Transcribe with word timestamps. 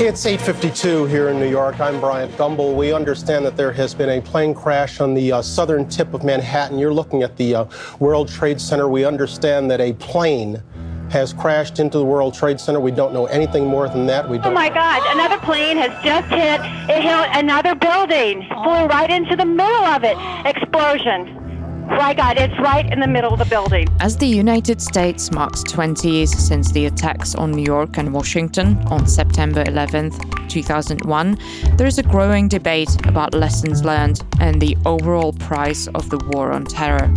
It's 0.00 0.24
8:52 0.24 1.06
here 1.06 1.28
in 1.28 1.40
New 1.40 1.50
York. 1.50 1.80
I'm 1.80 1.98
Bryant 1.98 2.30
Gumbel. 2.36 2.76
We 2.76 2.92
understand 2.92 3.44
that 3.44 3.56
there 3.56 3.72
has 3.72 3.94
been 3.94 4.08
a 4.10 4.20
plane 4.20 4.54
crash 4.54 5.00
on 5.00 5.12
the 5.12 5.32
uh, 5.32 5.42
southern 5.42 5.88
tip 5.88 6.14
of 6.14 6.22
Manhattan. 6.22 6.78
You're 6.78 6.94
looking 6.94 7.24
at 7.24 7.36
the 7.36 7.56
uh, 7.56 7.64
World 7.98 8.28
Trade 8.28 8.60
Center. 8.60 8.88
We 8.88 9.04
understand 9.04 9.68
that 9.72 9.80
a 9.80 9.94
plane 9.94 10.62
has 11.10 11.32
crashed 11.32 11.80
into 11.80 11.98
the 11.98 12.04
World 12.04 12.32
Trade 12.32 12.60
Center. 12.60 12.78
We 12.78 12.92
don't 12.92 13.12
know 13.12 13.26
anything 13.26 13.66
more 13.66 13.88
than 13.88 14.06
that. 14.06 14.30
We 14.30 14.38
don't 14.38 14.46
Oh 14.46 14.54
my 14.54 14.68
God! 14.68 15.02
Another 15.08 15.38
plane 15.38 15.76
has 15.78 15.90
just 16.04 16.28
hit. 16.28 16.60
It 16.88 17.02
hit 17.02 17.28
another 17.32 17.74
building. 17.74 18.46
Flew 18.62 18.86
right 18.86 19.10
into 19.10 19.34
the 19.34 19.46
middle 19.46 19.84
of 19.84 20.04
it. 20.04 20.16
Explosion. 20.46 21.47
My 21.88 22.12
God! 22.12 22.36
It's 22.38 22.58
right 22.60 22.90
in 22.92 23.00
the 23.00 23.06
middle 23.06 23.32
of 23.32 23.38
the 23.38 23.46
building. 23.46 23.88
As 24.00 24.16
the 24.16 24.26
United 24.26 24.80
States 24.82 25.32
marks 25.32 25.62
20 25.62 26.08
years 26.08 26.30
since 26.30 26.70
the 26.70 26.84
attacks 26.84 27.34
on 27.34 27.50
New 27.52 27.64
York 27.64 27.96
and 27.96 28.12
Washington 28.12 28.76
on 28.88 29.06
September 29.06 29.64
11th, 29.64 30.48
2001, 30.50 31.38
there 31.76 31.86
is 31.86 31.98
a 31.98 32.02
growing 32.02 32.46
debate 32.46 32.94
about 33.06 33.32
lessons 33.32 33.84
learned 33.84 34.22
and 34.38 34.60
the 34.60 34.76
overall 34.84 35.32
price 35.32 35.88
of 35.94 36.10
the 36.10 36.18
war 36.28 36.52
on 36.52 36.66
terror. 36.66 37.10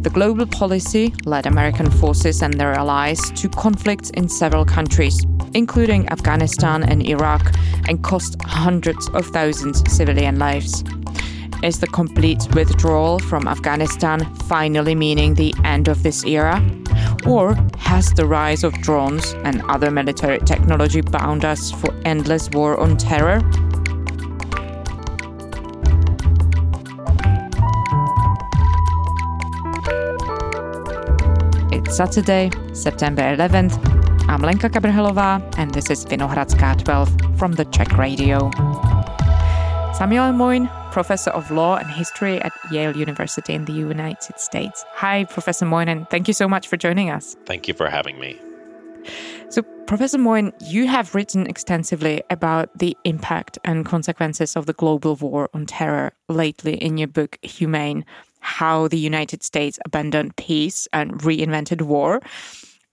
The 0.00 0.10
global 0.10 0.46
policy 0.46 1.12
led 1.26 1.46
American 1.46 1.90
forces 1.90 2.40
and 2.40 2.54
their 2.54 2.72
allies 2.72 3.20
to 3.32 3.48
conflicts 3.50 4.08
in 4.10 4.28
several 4.28 4.64
countries, 4.64 5.22
including 5.52 6.08
Afghanistan 6.08 6.82
and 6.82 7.06
Iraq, 7.06 7.54
and 7.88 8.02
cost 8.02 8.40
hundreds 8.42 9.08
of 9.10 9.26
thousands 9.26 9.82
civilian 9.92 10.38
lives. 10.38 10.82
Is 11.60 11.80
the 11.80 11.88
complete 11.88 12.46
withdrawal 12.54 13.18
from 13.18 13.48
Afghanistan 13.48 14.24
finally 14.46 14.94
meaning 14.94 15.34
the 15.34 15.52
end 15.64 15.88
of 15.88 16.04
this 16.04 16.24
era? 16.24 16.62
Or 17.26 17.54
has 17.78 18.12
the 18.12 18.26
rise 18.26 18.62
of 18.62 18.74
drones 18.74 19.34
and 19.44 19.62
other 19.68 19.90
military 19.90 20.38
technology 20.38 21.00
bound 21.00 21.44
us 21.44 21.72
for 21.72 21.92
endless 22.04 22.48
war 22.50 22.78
on 22.78 22.96
terror? 22.96 23.42
It's 31.72 31.96
Saturday, 31.96 32.50
September 32.72 33.22
11th. 33.22 33.74
I'm 34.28 34.42
Lenka 34.42 34.70
Kabrhelová, 34.70 35.42
and 35.58 35.74
this 35.74 35.90
is 35.90 36.04
Vinohradská 36.04 36.84
12 36.84 37.36
from 37.36 37.52
the 37.54 37.64
Czech 37.64 37.98
Radio. 37.98 38.48
Samuel 39.92 40.32
Moyn, 40.32 40.70
professor 40.98 41.30
of 41.30 41.48
law 41.52 41.76
and 41.76 41.88
history 41.88 42.40
at 42.42 42.52
Yale 42.72 42.96
University 42.96 43.54
in 43.54 43.66
the 43.66 43.72
United 43.72 44.40
States. 44.40 44.84
Hi, 44.94 45.26
Professor 45.26 45.64
Moyn, 45.64 45.86
and 45.86 46.10
thank 46.10 46.26
you 46.26 46.34
so 46.34 46.48
much 46.48 46.66
for 46.66 46.76
joining 46.76 47.08
us. 47.08 47.36
Thank 47.46 47.68
you 47.68 47.74
for 47.74 47.88
having 47.88 48.18
me. 48.18 48.36
So, 49.48 49.62
Professor 49.86 50.18
Moyn, 50.18 50.52
you 50.60 50.88
have 50.88 51.14
written 51.14 51.46
extensively 51.46 52.24
about 52.30 52.76
the 52.76 52.96
impact 53.04 53.60
and 53.64 53.86
consequences 53.86 54.56
of 54.56 54.66
the 54.66 54.72
global 54.72 55.14
war 55.14 55.48
on 55.54 55.66
terror 55.66 56.14
lately 56.28 56.74
in 56.74 56.98
your 56.98 57.06
book, 57.06 57.38
Humane 57.42 58.04
How 58.40 58.88
the 58.88 58.98
United 58.98 59.44
States 59.44 59.78
Abandoned 59.84 60.34
Peace 60.34 60.88
and 60.92 61.12
Reinvented 61.22 61.82
War. 61.82 62.20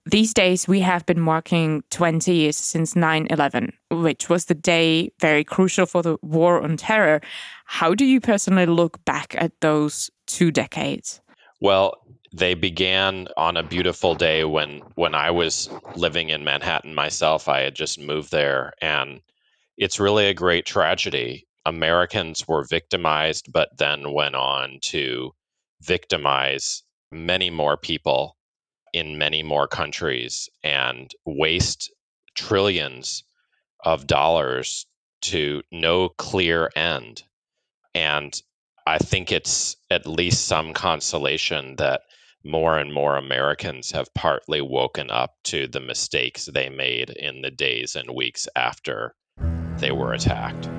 These 0.08 0.34
days, 0.34 0.68
we 0.68 0.80
have 0.80 1.04
been 1.04 1.18
marking 1.18 1.82
20 1.90 2.32
years 2.32 2.56
since 2.56 2.94
9 2.94 3.26
11, 3.28 3.72
which 3.90 4.28
was 4.28 4.44
the 4.44 4.54
day 4.54 5.10
very 5.18 5.42
crucial 5.42 5.84
for 5.84 6.00
the 6.00 6.16
war 6.22 6.62
on 6.62 6.76
terror. 6.76 7.20
How 7.64 7.92
do 7.92 8.04
you 8.04 8.20
personally 8.20 8.66
look 8.66 9.04
back 9.04 9.34
at 9.36 9.60
those 9.62 10.08
two 10.28 10.52
decades? 10.52 11.20
Well, 11.60 11.94
they 12.32 12.54
began 12.54 13.26
on 13.36 13.56
a 13.56 13.64
beautiful 13.64 14.14
day 14.14 14.44
when 14.44 14.78
when 14.94 15.16
I 15.16 15.32
was 15.32 15.68
living 15.96 16.28
in 16.28 16.44
Manhattan 16.44 16.94
myself. 16.94 17.48
I 17.48 17.62
had 17.62 17.74
just 17.74 17.98
moved 17.98 18.30
there 18.30 18.74
and 18.80 19.20
it's 19.76 19.98
really 19.98 20.26
a 20.26 20.34
great 20.34 20.66
tragedy. 20.66 21.48
Americans 21.64 22.46
were 22.46 22.62
victimized 22.62 23.52
but 23.52 23.76
then 23.76 24.12
went 24.12 24.36
on 24.36 24.78
to 24.82 25.32
victimize 25.80 26.84
many 27.10 27.50
more 27.50 27.76
people 27.76 28.36
in 28.96 29.18
many 29.18 29.42
more 29.42 29.68
countries 29.68 30.48
and 30.64 31.10
waste 31.26 31.92
trillions 32.34 33.24
of 33.84 34.06
dollars 34.06 34.86
to 35.20 35.62
no 35.70 36.08
clear 36.08 36.70
end. 36.74 37.22
And 37.94 38.40
I 38.86 38.96
think 38.96 39.32
it's 39.32 39.76
at 39.90 40.06
least 40.06 40.46
some 40.46 40.72
consolation 40.72 41.76
that 41.76 42.00
more 42.42 42.78
and 42.78 42.90
more 42.90 43.18
Americans 43.18 43.90
have 43.90 44.14
partly 44.14 44.62
woken 44.62 45.10
up 45.10 45.34
to 45.44 45.68
the 45.68 45.80
mistakes 45.80 46.46
they 46.46 46.70
made 46.70 47.10
in 47.10 47.42
the 47.42 47.50
days 47.50 47.96
and 47.96 48.08
weeks 48.14 48.48
after 48.56 49.14
they 49.78 49.92
were 49.92 50.14
attacked. 50.14 50.70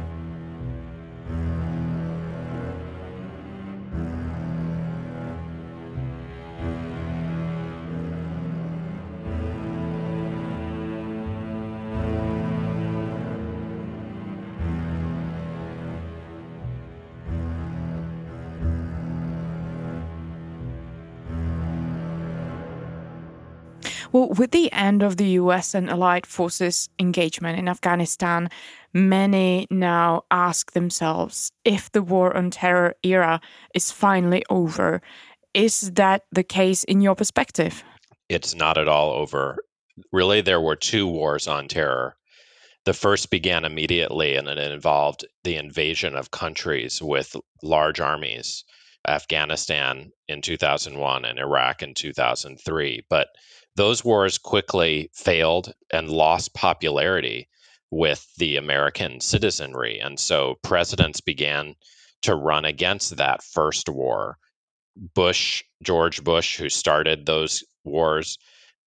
With 24.28 24.52
the 24.52 24.72
end 24.72 25.04
of 25.04 25.18
the 25.18 25.30
US 25.42 25.74
and 25.74 25.90
allied 25.90 26.26
forces 26.26 26.90
engagement 27.00 27.58
in 27.58 27.70
Afghanistan, 27.70 28.50
many 28.94 29.68
now 29.70 30.24
ask 30.32 30.72
themselves 30.72 31.52
if 31.64 31.92
the 31.92 32.02
war 32.02 32.36
on 32.36 32.52
terror 32.52 32.96
era 33.04 33.40
is 33.74 33.92
finally 33.92 34.44
over. 34.50 35.02
Is 35.54 35.92
that 35.92 36.24
the 36.32 36.44
case 36.44 36.84
in 36.84 37.02
your 37.02 37.16
perspective? 37.16 37.84
It's 38.30 38.56
not 38.56 38.78
at 38.78 38.88
all 38.88 39.12
over. 39.12 39.58
Really, 40.12 40.42
there 40.42 40.62
were 40.62 40.76
two 40.76 41.08
wars 41.08 41.48
on 41.48 41.68
terror. 41.68 42.16
The 42.86 42.94
first 42.94 43.32
began 43.32 43.66
immediately 43.66 44.36
and 44.36 44.48
it 44.48 44.58
involved 44.58 45.26
the 45.44 45.56
invasion 45.56 46.16
of 46.16 46.32
countries 46.32 47.02
with 47.02 47.36
large 47.64 48.00
armies, 48.00 48.64
Afghanistan 49.08 50.12
in 50.28 50.42
2001 50.42 51.26
and 51.26 51.40
Iraq 51.40 51.82
in 51.82 51.94
2003. 51.94 53.06
But 53.10 53.30
those 53.78 54.04
wars 54.04 54.40
quickly 54.40 55.10
failed 55.14 55.72
and 55.92 56.10
lost 56.10 56.54
popularity 56.56 57.48
with 57.92 58.28
the 58.38 58.58
American 58.58 59.22
citizenry. 59.22 60.00
And 60.00 60.20
so 60.20 60.56
presidents 60.64 61.22
began 61.22 61.76
to 62.24 62.36
run 62.36 62.66
against 62.66 63.18
that 63.18 63.44
first 63.44 63.88
war. 63.88 64.40
Bush, 65.14 65.64
George 65.84 66.24
Bush, 66.24 66.58
who 66.58 66.70
started 66.70 67.26
those 67.26 67.64
wars, 67.84 68.40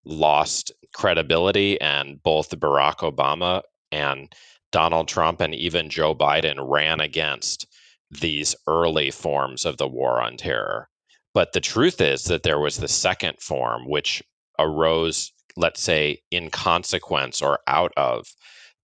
lost 0.04 0.72
credibility, 0.92 1.80
and 1.80 2.20
both 2.24 2.50
Barack 2.50 2.96
Obama 2.96 3.62
and 3.92 4.34
Donald 4.72 5.06
Trump 5.06 5.40
and 5.40 5.54
even 5.54 5.88
Joe 5.88 6.16
Biden 6.16 6.56
ran 6.58 7.00
against 7.00 7.66
these 8.10 8.56
early 8.66 9.12
forms 9.12 9.64
of 9.64 9.76
the 9.76 9.86
war 9.86 10.20
on 10.20 10.36
terror. 10.36 10.88
But 11.32 11.52
the 11.52 11.60
truth 11.60 12.00
is 12.00 12.24
that 12.24 12.42
there 12.42 12.58
was 12.58 12.78
the 12.78 12.88
second 12.88 13.38
form, 13.38 13.88
which 13.88 14.20
arose, 14.58 15.32
let's 15.56 15.82
say, 15.82 16.20
in 16.30 16.50
consequence 16.50 17.42
or 17.42 17.60
out 17.66 17.92
of 17.96 18.26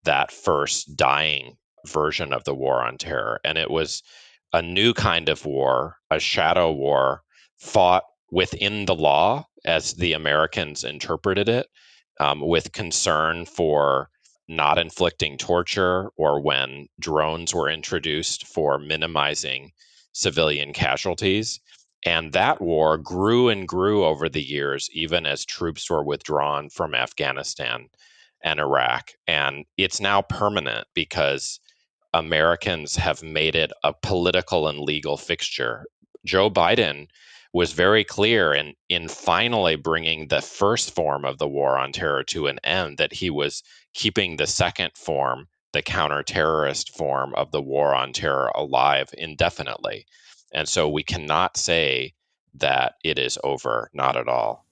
that 0.03 0.31
first 0.31 0.95
dying 0.95 1.57
version 1.85 2.33
of 2.33 2.43
the 2.43 2.55
war 2.55 2.81
on 2.83 2.97
terror. 2.97 3.39
And 3.43 3.57
it 3.57 3.69
was 3.69 4.03
a 4.53 4.61
new 4.61 4.93
kind 4.93 5.29
of 5.29 5.45
war, 5.45 5.97
a 6.09 6.19
shadow 6.19 6.71
war 6.71 7.21
fought 7.57 8.03
within 8.31 8.85
the 8.85 8.95
law 8.95 9.45
as 9.65 9.93
the 9.95 10.13
Americans 10.13 10.83
interpreted 10.83 11.49
it, 11.49 11.67
um, 12.19 12.41
with 12.41 12.71
concern 12.71 13.45
for 13.45 14.09
not 14.47 14.77
inflicting 14.77 15.37
torture 15.37 16.09
or 16.15 16.41
when 16.41 16.87
drones 16.99 17.53
were 17.53 17.69
introduced 17.69 18.47
for 18.47 18.79
minimizing 18.79 19.71
civilian 20.13 20.73
casualties. 20.73 21.59
And 22.05 22.33
that 22.33 22.61
war 22.61 22.97
grew 22.97 23.49
and 23.49 23.67
grew 23.67 24.05
over 24.05 24.29
the 24.29 24.41
years, 24.41 24.89
even 24.93 25.25
as 25.25 25.45
troops 25.45 25.89
were 25.89 26.03
withdrawn 26.03 26.69
from 26.69 26.93
Afghanistan 26.93 27.89
and 28.43 28.59
Iraq. 28.59 29.11
And 29.27 29.65
it's 29.77 29.99
now 29.99 30.21
permanent 30.21 30.87
because 30.93 31.59
Americans 32.13 32.95
have 32.95 33.23
made 33.23 33.55
it 33.55 33.71
a 33.83 33.93
political 33.93 34.67
and 34.67 34.79
legal 34.79 35.17
fixture. 35.17 35.85
Joe 36.25 36.49
Biden 36.49 37.07
was 37.53 37.73
very 37.73 38.03
clear 38.03 38.53
in, 38.53 38.73
in 38.89 39.07
finally 39.07 39.75
bringing 39.75 40.27
the 40.27 40.41
first 40.41 40.93
form 40.93 41.25
of 41.25 41.37
the 41.37 41.47
war 41.47 41.77
on 41.77 41.91
terror 41.91 42.23
to 42.23 42.47
an 42.47 42.59
end 42.63 42.99
that 42.99 43.13
he 43.13 43.29
was 43.29 43.63
keeping 43.93 44.37
the 44.37 44.47
second 44.47 44.91
form, 44.95 45.47
the 45.73 45.81
counter-terrorist 45.81 46.95
form 46.95 47.33
of 47.35 47.51
the 47.51 47.61
war 47.61 47.95
on 47.95 48.13
terror 48.13 48.51
alive 48.53 49.09
indefinitely. 49.17 50.05
And 50.53 50.67
so 50.67 50.89
we 50.89 51.03
cannot 51.03 51.57
say 51.57 52.13
that 52.55 52.95
it 53.03 53.19
is 53.19 53.37
over, 53.43 53.89
not 53.93 54.15
at 54.15 54.27
all. 54.27 54.65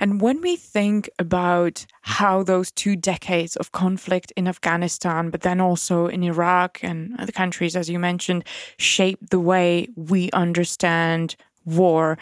And 0.00 0.20
when 0.20 0.40
we 0.40 0.56
think 0.56 1.08
about 1.18 1.86
how 2.02 2.42
those 2.42 2.70
two 2.70 2.94
decades 2.94 3.56
of 3.56 3.72
conflict 3.72 4.32
in 4.36 4.46
Afghanistan, 4.46 5.30
but 5.30 5.40
then 5.40 5.60
also 5.60 6.06
in 6.08 6.22
Iraq 6.22 6.80
and 6.82 7.18
other 7.18 7.32
countries, 7.32 7.74
as 7.74 7.88
you 7.88 7.98
mentioned, 7.98 8.44
shape 8.76 9.18
the 9.30 9.40
way 9.40 9.88
we 9.96 10.30
understand 10.32 11.36
war, 11.64 12.18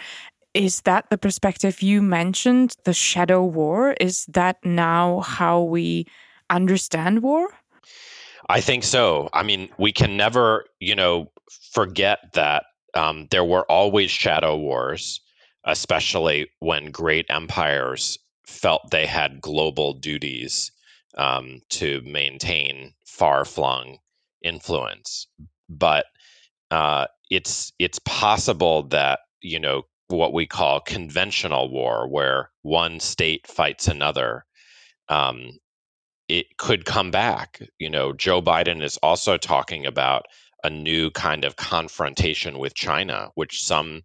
is 0.55 0.83
that 0.83 1.11
the 1.11 1.19
perspective 1.19 1.83
you 1.83 2.03
mentioned, 2.03 2.77
the 2.85 2.93
shadow 2.93 3.45
war? 3.45 3.95
Is 4.01 4.27
that 4.27 4.65
now 4.65 5.21
how 5.21 5.63
we 5.63 6.07
understand 6.51 7.23
war? 7.23 7.49
I 8.49 8.61
think 8.61 8.83
so. 8.83 9.29
I 9.33 9.45
mean, 9.45 9.69
we 9.79 9.93
can 9.93 10.17
never, 10.17 10.65
you 10.81 10.97
know, 10.97 11.31
forget 11.73 12.33
that 12.35 12.65
um, 12.95 13.27
there 13.31 13.45
were 13.45 13.65
always 13.71 14.11
shadow 14.11 14.57
wars 14.57 15.21
especially 15.65 16.49
when 16.61 16.91
great 16.91 17.27
empires 17.29 18.19
felt 18.47 18.91
they 18.91 19.07
had 19.07 19.41
global 19.41 19.95
duties 19.95 20.73
um, 21.17 21.61
to 21.69 22.01
maintain 22.05 22.93
far 23.07 23.45
flung 23.45 23.99
influence. 24.43 25.27
But 25.69 26.07
uh, 26.71 27.07
it's 27.31 27.73
it's 27.79 28.01
possible 28.05 28.85
that 28.89 29.21
you 29.43 29.61
know 29.61 29.83
what 30.09 30.33
we 30.33 30.47
call 30.47 30.81
conventional 30.81 31.71
war, 31.71 32.09
where 32.09 32.51
one 32.63 32.99
state 32.99 33.47
fights 33.47 33.87
another, 33.87 34.45
um, 35.09 35.59
it 36.29 36.47
could 36.59 36.85
come 36.85 37.11
back. 37.11 37.61
You 37.79 37.91
know, 37.91 38.13
Joe 38.13 38.43
Biden 38.43 38.83
is 38.83 38.97
also 38.99 39.37
talking 39.37 39.87
about 39.87 40.27
a 40.65 40.71
new 40.71 41.11
kind 41.11 41.45
of 41.45 41.57
confrontation 41.57 42.59
with 42.59 42.75
China, 42.75 43.31
which 43.35 43.63
some 43.63 44.03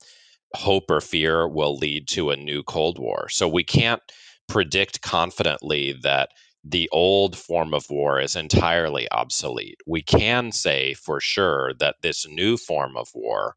hope 0.54 0.90
or 0.90 1.02
fear 1.02 1.48
will 1.48 1.75
lead 1.78 2.07
to 2.07 2.30
a 2.31 2.36
new 2.36 2.63
Cold 2.63 2.98
War. 2.98 3.28
So 3.30 3.48
we 3.48 3.63
can't 3.63 4.02
predict 4.48 5.02
confidently 5.02 5.94
that 6.04 6.30
the 6.63 6.90
old 6.92 7.38
form 7.38 7.74
of 7.74 7.90
war 7.90 8.19
is 8.19 8.36
entirely 8.36 9.07
obsolete. 9.12 9.80
We 9.86 10.02
can 10.02 10.52
say 10.52 10.96
for 10.96 11.19
sure 11.19 11.74
that 11.80 11.98
this 12.02 12.28
new 12.28 12.58
form 12.58 12.98
of 12.98 13.10
war 13.13 13.56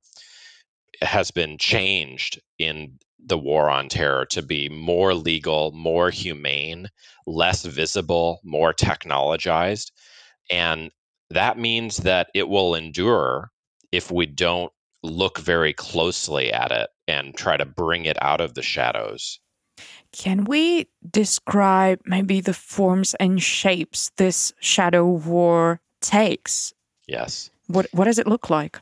has 1.01 1.31
been 1.31 1.57
changed 1.59 2.41
in 2.59 2.99
the 3.25 3.39
war 3.39 3.71
on 3.71 3.89
terror 3.89 4.27
to 4.27 4.43
be 4.43 4.69
more 4.69 5.15
legal, 5.15 5.73
more 5.73 6.11
humane, 6.11 6.89
less 7.27 7.65
visible, 7.65 8.41
more 8.45 8.73
technologized. 8.73 9.91
And 10.51 10.91
that 11.31 11.59
means 11.59 11.99
that 11.99 12.29
it 12.35 12.49
will 12.49 12.75
endure 12.75 13.51
if 13.93 14.11
we 14.11 14.27
don't 14.27 14.73
look 15.03 15.39
very 15.39 15.73
closely 15.73 16.53
at 16.53 16.73
it 16.73 16.91
and 17.07 17.37
try 17.37 17.57
to 17.57 17.65
bring 17.65 18.05
it 18.05 18.21
out 18.23 18.41
of 18.41 18.55
the 18.55 18.63
shadows. 18.63 19.39
Can 20.13 20.45
we 20.45 20.89
describe 21.09 22.01
maybe 22.05 22.41
the 22.41 22.55
forms 22.55 23.15
and 23.15 23.43
shapes 23.43 24.11
this 24.17 24.53
shadow 24.61 25.07
war 25.07 25.81
takes? 26.01 26.73
Yes. 27.07 27.51
What 27.67 27.87
what 27.93 28.05
does 28.05 28.19
it 28.19 28.27
look 28.27 28.51
like? 28.51 28.81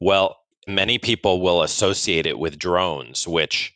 Well, 0.00 0.36
many 0.66 0.98
people 0.98 1.40
will 1.40 1.62
associate 1.62 2.26
it 2.26 2.38
with 2.38 2.58
drones, 2.58 3.26
which 3.26 3.72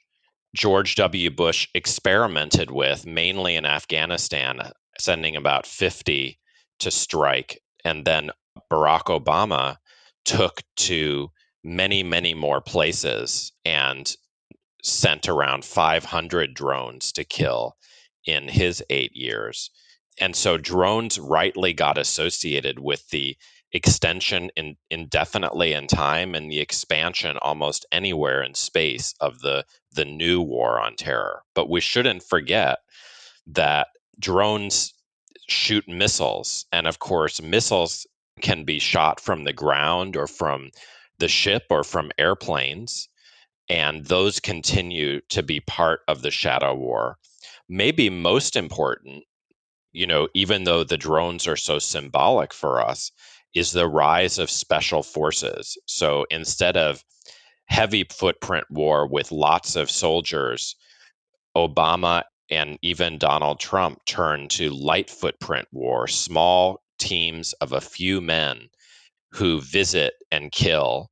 George 0.55 0.97
W. 0.97 1.31
Bush 1.31 1.69
experimented 1.75 2.71
with 2.71 3.07
mainly 3.07 3.55
in 3.55 3.65
Afghanistan, 3.65 4.73
sending 4.99 5.37
about 5.37 5.67
50 5.67 6.39
to 6.81 6.91
strike. 6.91 7.61
And 7.87 8.05
then 8.05 8.33
Barack 8.69 9.05
Obama 9.05 9.77
took 10.25 10.61
to 10.89 11.31
many, 11.63 12.03
many 12.03 12.35
more 12.35 12.61
places 12.61 13.53
and 13.65 14.13
sent 14.83 15.29
around 15.29 15.65
500 15.65 16.53
drones 16.53 17.13
to 17.13 17.23
kill 17.23 17.77
in 18.25 18.49
his 18.49 18.83
eight 18.91 19.15
years. 19.15 19.71
And 20.19 20.35
so 20.35 20.59
drones 20.59 21.21
rightly 21.21 21.75
got 21.75 21.97
associated 21.97 22.81
with 22.81 23.09
the 23.11 23.37
extension 23.71 24.51
in, 24.57 24.77
indefinitely 24.91 25.73
in 25.73 25.87
time 25.87 26.35
and 26.35 26.51
the 26.51 26.59
expansion 26.59 27.39
almost 27.41 27.87
anywhere 27.93 28.43
in 28.43 28.55
space 28.55 29.15
of 29.21 29.39
the, 29.43 29.65
the 29.93 30.05
new 30.05 30.41
war 30.41 30.81
on 30.81 30.97
terror. 30.97 31.45
But 31.55 31.71
we 31.71 31.81
shouldn't 31.81 32.25
forget 32.25 32.81
that 33.47 33.87
drones 34.19 34.93
shoot 35.49 35.87
missiles. 35.89 36.67
And 36.73 36.87
of 36.87 36.99
course, 36.99 37.41
missiles 37.41 38.07
can 38.41 38.65
be 38.65 38.79
shot 38.79 39.21
from 39.21 39.45
the 39.45 39.53
ground 39.53 40.17
or 40.17 40.27
from 40.27 40.71
the 41.19 41.29
ship 41.29 41.65
or 41.71 41.85
from 41.85 42.11
airplanes. 42.19 43.09
And 43.69 44.05
those 44.05 44.39
continue 44.41 45.21
to 45.31 45.43
be 45.43 45.61
part 45.61 46.01
of 46.09 46.23
the 46.23 46.31
shadow 46.31 46.75
war. 46.75 47.19
Maybe 47.69 48.11
most 48.11 48.55
important, 48.55 49.25
you 49.93 50.07
know, 50.07 50.29
even 50.35 50.65
though 50.65 50.85
the 50.85 50.97
drones 50.97 51.49
are 51.49 51.57
so 51.57 51.79
symbolic 51.79 52.53
for 52.53 52.81
us, 52.81 53.11
is 53.55 53.73
the 53.73 53.89
rise 53.89 54.39
of 54.39 54.51
special 54.51 55.03
forces. 55.03 55.79
So 55.87 56.27
instead 56.31 56.77
of 56.77 57.03
heavy 57.67 58.05
footprint 58.05 58.67
war 58.71 59.07
with 59.07 59.33
lots 59.33 59.75
of 59.75 59.91
soldiers, 59.91 60.77
Obama 61.57 62.23
and 62.51 62.79
even 62.83 63.19
Donald 63.19 63.61
Trump 63.61 64.05
turned 64.05 64.51
to 64.51 64.71
light 64.71 65.11
footprint 65.11 65.67
war, 65.73 66.07
small 66.07 66.83
teams 66.99 67.53
of 67.55 67.73
a 67.73 67.81
few 67.81 68.21
men 68.21 68.69
who 69.33 69.61
visit 69.61 70.15
and 70.31 70.53
kill, 70.53 71.11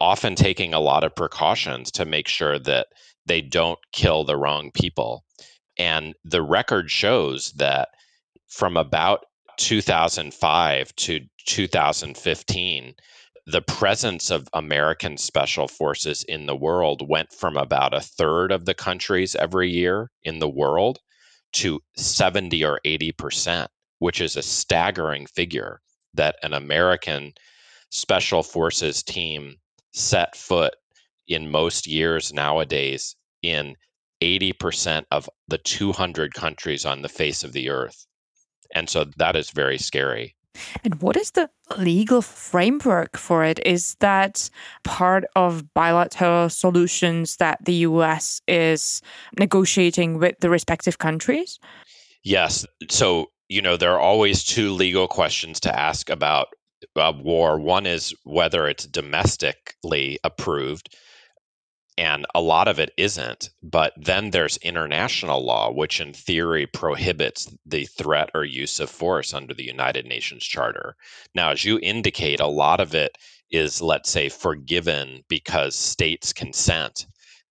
often 0.00 0.34
taking 0.34 0.74
a 0.74 0.80
lot 0.80 1.04
of 1.04 1.14
precautions 1.14 1.90
to 1.92 2.04
make 2.04 2.28
sure 2.28 2.58
that 2.58 2.88
they 3.26 3.40
don't 3.40 3.78
kill 3.92 4.24
the 4.24 4.36
wrong 4.36 4.70
people. 4.72 5.24
And 5.78 6.14
the 6.24 6.42
record 6.42 6.90
shows 6.90 7.52
that 7.52 7.88
from 8.48 8.76
about 8.76 9.26
2005 9.58 10.94
to 10.96 11.20
2015, 11.46 12.94
the 13.46 13.62
presence 13.62 14.30
of 14.30 14.48
American 14.54 15.16
special 15.16 15.68
forces 15.68 16.24
in 16.24 16.46
the 16.46 16.56
world 16.56 17.08
went 17.08 17.32
from 17.32 17.56
about 17.56 17.94
a 17.94 18.00
third 18.00 18.50
of 18.50 18.64
the 18.64 18.74
countries 18.74 19.36
every 19.36 19.70
year 19.70 20.10
in 20.24 20.40
the 20.40 20.48
world 20.48 20.98
to 21.52 21.80
70 21.96 22.64
or 22.64 22.80
80 22.84 23.12
percent, 23.12 23.70
which 24.00 24.20
is 24.20 24.36
a 24.36 24.42
staggering 24.42 25.26
figure 25.26 25.80
that 26.14 26.36
an 26.42 26.54
American 26.54 27.32
special 27.90 28.42
forces 28.42 29.02
team 29.02 29.56
set 29.92 30.36
foot 30.36 30.74
in 31.28 31.50
most 31.50 31.86
years 31.86 32.32
nowadays 32.32 33.16
in 33.42 33.76
80% 34.22 35.04
of 35.10 35.28
the 35.48 35.58
200 35.58 36.34
countries 36.34 36.84
on 36.84 37.02
the 37.02 37.08
face 37.08 37.44
of 37.44 37.52
the 37.52 37.70
earth. 37.70 38.06
And 38.74 38.88
so 38.88 39.04
that 39.18 39.36
is 39.36 39.50
very 39.50 39.78
scary. 39.78 40.35
And 40.84 41.00
what 41.00 41.16
is 41.16 41.32
the 41.32 41.50
legal 41.76 42.22
framework 42.22 43.16
for 43.16 43.44
it? 43.44 43.58
Is 43.64 43.96
that 44.00 44.48
part 44.84 45.24
of 45.34 45.72
bilateral 45.74 46.48
solutions 46.48 47.36
that 47.36 47.64
the 47.64 47.74
US 47.90 48.40
is 48.46 49.02
negotiating 49.38 50.18
with 50.18 50.36
the 50.40 50.50
respective 50.50 50.98
countries? 50.98 51.58
Yes. 52.22 52.66
So, 52.90 53.30
you 53.48 53.62
know, 53.62 53.76
there 53.76 53.92
are 53.92 54.00
always 54.00 54.44
two 54.44 54.72
legal 54.72 55.06
questions 55.06 55.60
to 55.60 55.78
ask 55.78 56.10
about 56.10 56.48
uh, 56.96 57.12
war. 57.22 57.58
One 57.58 57.86
is 57.86 58.14
whether 58.24 58.66
it's 58.66 58.86
domestically 58.86 60.18
approved, 60.24 60.94
and 61.98 62.26
a 62.34 62.40
lot 62.40 62.68
of 62.68 62.78
it 62.78 62.92
isn't. 62.96 63.50
But 63.62 63.92
then 63.96 64.30
there's 64.30 64.58
international 64.58 65.44
law, 65.44 65.70
which 65.72 66.00
in 66.00 66.12
theory 66.12 66.66
prohibits 66.66 67.48
the 67.64 67.86
threat 67.86 68.30
or 68.34 68.44
use 68.44 68.80
of 68.80 68.90
force 68.90 69.32
under 69.32 69.54
the 69.54 69.64
United 69.64 70.06
Nations 70.06 70.44
Charter. 70.44 70.96
Now, 71.34 71.50
as 71.50 71.64
you 71.64 71.78
indicate, 71.82 72.40
a 72.40 72.46
lot 72.46 72.80
of 72.80 72.94
it 72.94 73.16
is, 73.50 73.80
let's 73.80 74.10
say, 74.10 74.28
forgiven 74.28 75.22
because 75.28 75.76
states 75.76 76.32
consent 76.32 77.06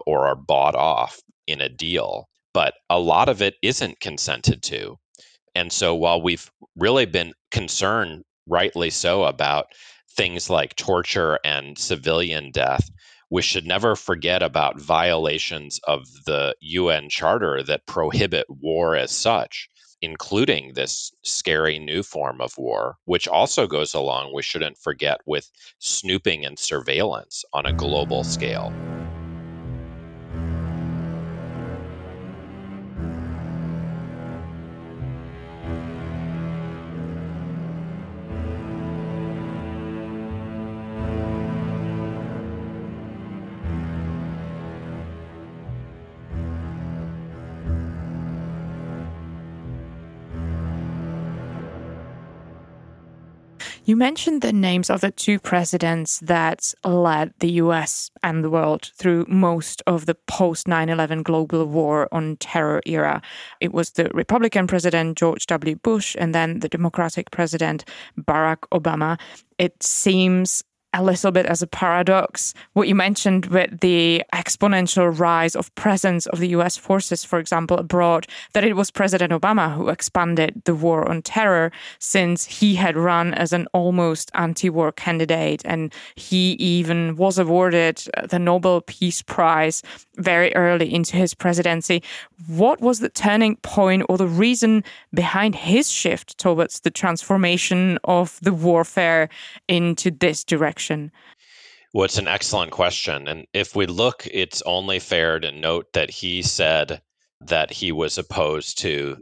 or 0.06 0.28
are 0.28 0.36
bought 0.36 0.76
off 0.76 1.22
in 1.48 1.62
a 1.62 1.70
deal. 1.70 2.30
But 2.54 2.76
a 2.90 3.00
lot 3.00 3.30
of 3.30 3.42
it 3.42 3.56
isn't 3.62 4.00
consented 4.00 4.62
to. 4.64 4.98
And 5.56 5.72
so 5.72 5.96
while 5.96 6.22
we've 6.22 6.52
really 6.76 7.06
been 7.06 7.34
concerned 7.50 8.24
rightly 8.48 8.90
so, 8.90 9.24
about 9.24 9.68
things 10.16 10.50
like 10.50 10.76
torture 10.76 11.40
and 11.44 11.78
civilian 11.78 12.52
death, 12.52 12.90
we 13.30 13.42
should 13.42 13.66
never 13.66 13.96
forget 13.96 14.44
about 14.44 14.80
violations 14.80 15.80
of 15.86 16.08
the 16.26 16.56
UN 16.62 17.10
Charter 17.10 17.64
that 17.64 17.86
prohibit 17.86 18.46
war 18.50 18.96
as 18.96 19.12
such, 19.12 19.70
including 20.02 20.74
this 20.74 21.12
scary 21.24 21.80
new 21.80 22.04
form 22.04 22.40
of 22.42 22.58
war, 22.58 22.98
which 23.06 23.28
also 23.28 23.68
goes 23.68 23.94
along, 23.94 24.34
we 24.34 24.44
shouldn't 24.44 24.78
forget, 24.78 25.20
with 25.26 25.50
snooping 25.80 26.46
and 26.46 26.60
surveillance 26.60 27.44
on 27.54 27.66
a 27.66 27.74
global 27.74 28.24
scale. 28.24 28.74
You 53.88 53.96
mentioned 53.96 54.42
the 54.42 54.52
names 54.52 54.90
of 54.90 55.02
the 55.02 55.12
two 55.12 55.38
presidents 55.38 56.20
that 56.22 56.74
led 56.84 57.36
the 57.38 57.52
US 57.62 58.10
and 58.24 58.44
the 58.44 58.50
world 58.50 58.90
through 58.96 59.28
most 59.30 59.84
of 59.86 60.08
the 60.08 60.16
post 60.16 60.68
9 60.68 60.90
11 60.90 61.22
global 61.22 61.68
war 61.68 62.10
on 62.12 62.38
terror 62.38 62.82
era. 62.88 63.22
It 63.60 63.76
was 63.76 63.92
the 63.92 64.10
Republican 64.12 64.66
president 64.66 65.20
George 65.20 65.46
W. 65.46 65.76
Bush 65.76 66.16
and 66.18 66.34
then 66.34 66.62
the 66.62 66.70
Democratic 66.70 67.30
president 67.30 67.86
Barack 68.20 68.68
Obama. 68.72 69.20
It 69.60 69.84
seems 69.84 70.64
a 70.96 71.04
little 71.04 71.32
bit 71.32 71.46
as 71.46 71.62
a 71.62 71.68
paradox. 71.68 72.54
What 72.74 72.88
you 72.88 72.96
mentioned 72.96 73.48
with 73.48 73.82
the 73.82 74.24
exponential 74.34 75.18
rise 75.18 75.56
of 75.56 75.74
presence 75.76 76.26
of 76.28 76.40
the 76.40 76.48
US 76.50 76.78
forces, 76.78 77.26
for 77.26 77.38
example, 77.38 77.78
abroad, 77.78 78.28
that 78.54 78.64
it 78.64 78.76
was 78.78 78.92
President 78.92 79.34
Obama 79.34 79.76
who 79.76 79.90
expanded 79.90 80.62
the 80.64 80.74
war 80.74 81.08
on 81.08 81.22
terror 81.22 81.72
since 82.00 82.46
he 82.46 82.76
had 82.76 82.96
run 82.96 83.34
as 83.34 83.52
an 83.52 83.68
almost 83.74 84.32
anti 84.36 84.70
war 84.70 84.92
candidate. 84.94 85.62
And 85.66 85.94
he 86.16 86.54
even 86.54 87.18
was 87.18 87.38
awarded 87.38 88.02
the 88.30 88.40
Nobel 88.40 88.82
Peace 88.82 89.22
Prize 89.22 89.84
very 90.16 90.56
early 90.56 90.94
into 90.94 91.18
his 91.18 91.34
presidency. 91.34 92.02
What 92.48 92.80
was 92.80 93.00
the 93.00 93.10
turning 93.10 93.58
point 93.58 94.04
or 94.08 94.18
the 94.18 94.28
reason 94.28 94.84
behind 95.14 95.56
his 95.56 95.92
shift 95.92 96.38
towards 96.38 96.80
the 96.80 96.92
transformation 96.92 98.00
of 98.06 98.40
the 98.42 98.54
warfare 98.54 99.28
into 99.68 100.10
this 100.10 100.46
direction? 100.46 100.85
Well, 101.94 102.06
it's 102.06 102.18
an 102.18 102.28
excellent 102.28 102.72
question. 102.72 103.28
And 103.28 103.48
if 103.54 103.76
we 103.76 103.86
look, 103.86 104.28
it's 104.32 104.62
only 104.64 105.00
fair 105.00 105.40
to 105.40 105.52
note 105.52 105.94
that 105.94 106.10
he 106.10 106.42
said 106.42 107.02
that 107.42 107.72
he 107.72 107.92
was 107.92 108.18
opposed 108.18 108.80
to 108.80 109.18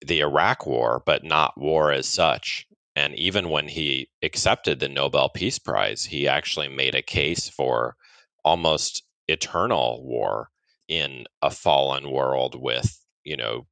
the 0.00 0.20
Iraq 0.20 0.66
war, 0.66 1.02
but 1.04 1.24
not 1.24 1.58
war 1.58 1.92
as 1.92 2.08
such. 2.08 2.66
And 2.94 3.14
even 3.16 3.50
when 3.50 3.68
he 3.68 4.08
accepted 4.22 4.80
the 4.80 4.88
Nobel 4.88 5.28
Peace 5.28 5.58
Prize, 5.58 6.04
he 6.04 6.26
actually 6.26 6.68
made 6.68 6.94
a 6.94 7.02
case 7.02 7.48
for 7.48 7.96
almost 8.44 9.02
eternal 9.28 10.02
war 10.02 10.48
in 10.88 11.26
a 11.42 11.50
fallen 11.50 12.10
world 12.10 12.54
with, 12.58 12.98
you 13.24 13.36
know, 13.36 13.66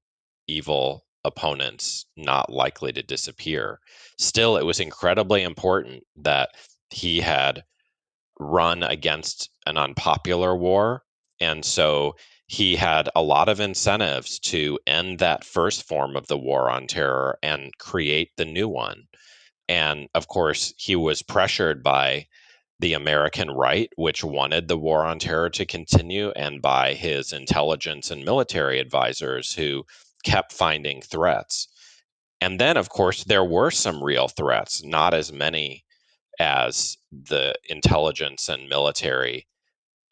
evil 0.47 1.07
opponents 1.25 2.05
not 2.17 2.53
likely 2.53 2.93
to 2.93 3.03
disappear. 3.03 3.81
Still, 4.19 4.59
it 4.59 4.67
was 4.67 4.81
incredibly 4.81 5.43
important 5.43 6.05
that 6.17 6.51
he 6.91 7.21
had 7.21 7.65
run 8.39 8.83
against 8.83 9.51
an 9.67 9.77
unpopular 9.77 10.57
war. 10.57 11.03
And 11.41 11.65
so 11.65 12.17
he 12.47 12.77
had 12.77 13.09
a 13.15 13.23
lot 13.23 13.49
of 13.49 13.61
incentives 13.61 14.39
to 14.39 14.79
end 14.87 15.19
that 15.19 15.45
first 15.45 15.83
form 15.87 16.17
of 16.17 16.27
the 16.27 16.39
war 16.39 16.71
on 16.71 16.87
terror 16.87 17.39
and 17.43 17.77
create 17.79 18.31
the 18.37 18.45
new 18.45 18.69
one. 18.69 19.05
And 19.69 20.09
of 20.15 20.29
course, 20.29 20.75
he 20.77 20.95
was 20.95 21.23
pressured 21.23 21.83
by 21.83 22.27
the 22.81 22.93
American 22.93 23.51
right, 23.51 23.91
which 23.97 24.25
wanted 24.25 24.69
the 24.69 24.77
war 24.77 25.05
on 25.05 25.19
terror 25.19 25.49
to 25.49 25.65
continue, 25.65 26.31
and 26.33 26.61
by 26.61 26.93
his 26.93 27.33
intelligence 27.33 28.11
and 28.11 28.25
military 28.25 28.79
advisors 28.79 29.55
who 29.55 29.87
kept 30.25 30.53
finding 30.53 31.01
threats. 31.01 31.69
And 32.41 32.61
then, 32.61 32.77
of 32.77 32.91
course, 32.91 33.25
there 33.25 33.45
were 33.45 33.71
some 33.71 34.03
real 34.03 34.29
threats, 34.29 34.85
not 34.85 35.15
as 35.15 35.33
many 35.33 35.84
as 36.39 36.97
the 37.13 37.55
intelligence 37.69 38.49
and 38.49 38.69
military 38.69 39.47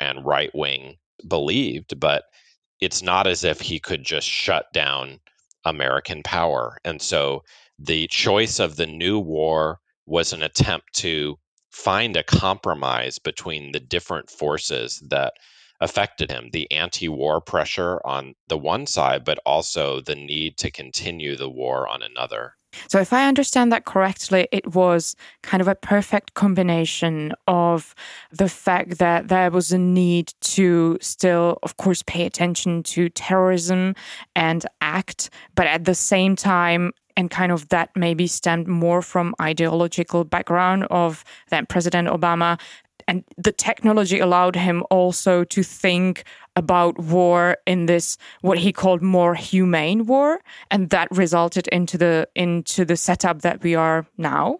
and 0.00 0.24
right 0.24 0.54
wing 0.54 0.96
believed, 1.26 1.98
but 1.98 2.24
it's 2.80 3.02
not 3.02 3.26
as 3.26 3.44
if 3.44 3.60
he 3.60 3.78
could 3.78 4.04
just 4.04 4.28
shut 4.28 4.66
down 4.72 5.20
American 5.64 6.22
power. 6.22 6.78
And 6.84 7.00
so 7.00 7.44
the 7.78 8.08
choice 8.08 8.58
of 8.58 8.76
the 8.76 8.86
new 8.86 9.18
war 9.18 9.80
was 10.06 10.32
an 10.32 10.42
attempt 10.42 10.92
to 10.94 11.38
find 11.70 12.16
a 12.16 12.24
compromise 12.24 13.18
between 13.18 13.72
the 13.72 13.80
different 13.80 14.30
forces 14.30 15.02
that 15.08 15.34
affected 15.82 16.30
him 16.30 16.48
the 16.52 16.70
anti 16.70 17.08
war 17.08 17.40
pressure 17.40 18.00
on 18.04 18.34
the 18.48 18.56
one 18.56 18.86
side, 18.86 19.24
but 19.24 19.38
also 19.44 20.00
the 20.00 20.14
need 20.14 20.56
to 20.58 20.70
continue 20.70 21.36
the 21.36 21.50
war 21.50 21.88
on 21.88 22.02
another. 22.02 22.54
So, 22.88 23.00
if 23.00 23.12
I 23.12 23.28
understand 23.28 23.70
that 23.72 23.84
correctly, 23.84 24.48
it 24.50 24.74
was 24.74 25.14
kind 25.42 25.60
of 25.60 25.68
a 25.68 25.74
perfect 25.74 26.34
combination 26.34 27.34
of 27.46 27.94
the 28.30 28.48
fact 28.48 28.98
that 28.98 29.28
there 29.28 29.50
was 29.50 29.72
a 29.72 29.78
need 29.78 30.32
to 30.40 30.96
still, 31.00 31.58
of 31.62 31.76
course, 31.76 32.02
pay 32.02 32.24
attention 32.24 32.82
to 32.84 33.10
terrorism 33.10 33.94
and 34.34 34.64
act, 34.80 35.28
but 35.54 35.66
at 35.66 35.84
the 35.84 35.94
same 35.94 36.34
time, 36.34 36.92
and 37.14 37.30
kind 37.30 37.52
of 37.52 37.68
that 37.68 37.90
maybe 37.94 38.26
stemmed 38.26 38.66
more 38.66 39.02
from 39.02 39.34
ideological 39.40 40.24
background 40.24 40.84
of 40.84 41.24
then 41.50 41.66
President 41.66 42.08
Obama 42.08 42.58
and 43.08 43.24
the 43.36 43.52
technology 43.52 44.18
allowed 44.18 44.56
him 44.56 44.84
also 44.90 45.44
to 45.44 45.62
think 45.62 46.24
about 46.56 46.98
war 46.98 47.56
in 47.66 47.86
this 47.86 48.18
what 48.40 48.58
he 48.58 48.72
called 48.72 49.02
more 49.02 49.34
humane 49.34 50.06
war 50.06 50.40
and 50.70 50.90
that 50.90 51.08
resulted 51.10 51.66
into 51.68 51.96
the 51.96 52.28
into 52.34 52.84
the 52.84 52.96
setup 52.96 53.42
that 53.42 53.62
we 53.62 53.74
are 53.74 54.06
now 54.18 54.58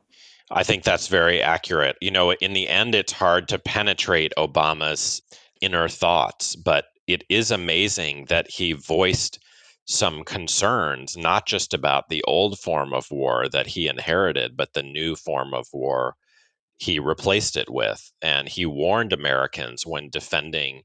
I 0.55 0.65
think 0.65 0.83
that's 0.83 1.09
very 1.09 1.41
accurate. 1.41 1.97
You 2.03 2.11
know, 2.11 2.33
in 2.33 2.53
the 2.53 2.69
end 2.69 2.95
it's 2.95 3.13
hard 3.13 3.49
to 3.49 3.59
penetrate 3.59 4.35
Obama's 4.37 5.23
inner 5.63 5.89
thoughts, 5.89 6.57
but 6.57 6.87
it 7.07 7.25
is 7.31 7.51
amazing 7.51 8.27
that 8.27 8.51
he 8.51 8.73
voiced 8.73 9.39
some 9.87 10.25
concerns, 10.25 11.17
not 11.17 11.47
just 11.47 11.75
about 11.75 12.09
the 12.09 12.23
old 12.25 12.59
form 12.59 12.93
of 12.93 13.11
war 13.11 13.49
that 13.49 13.67
he 13.67 13.89
inherited, 13.89 14.57
but 14.57 14.75
the 14.75 14.83
new 14.83 15.17
form 15.17 15.55
of 15.55 15.67
war 15.73 16.17
he 16.83 16.99
replaced 16.99 17.57
it 17.57 17.71
with. 17.71 18.11
And 18.23 18.49
he 18.49 18.67
warned 18.67 19.13
Americans 19.13 19.87
when 19.87 20.11
defending 20.11 20.83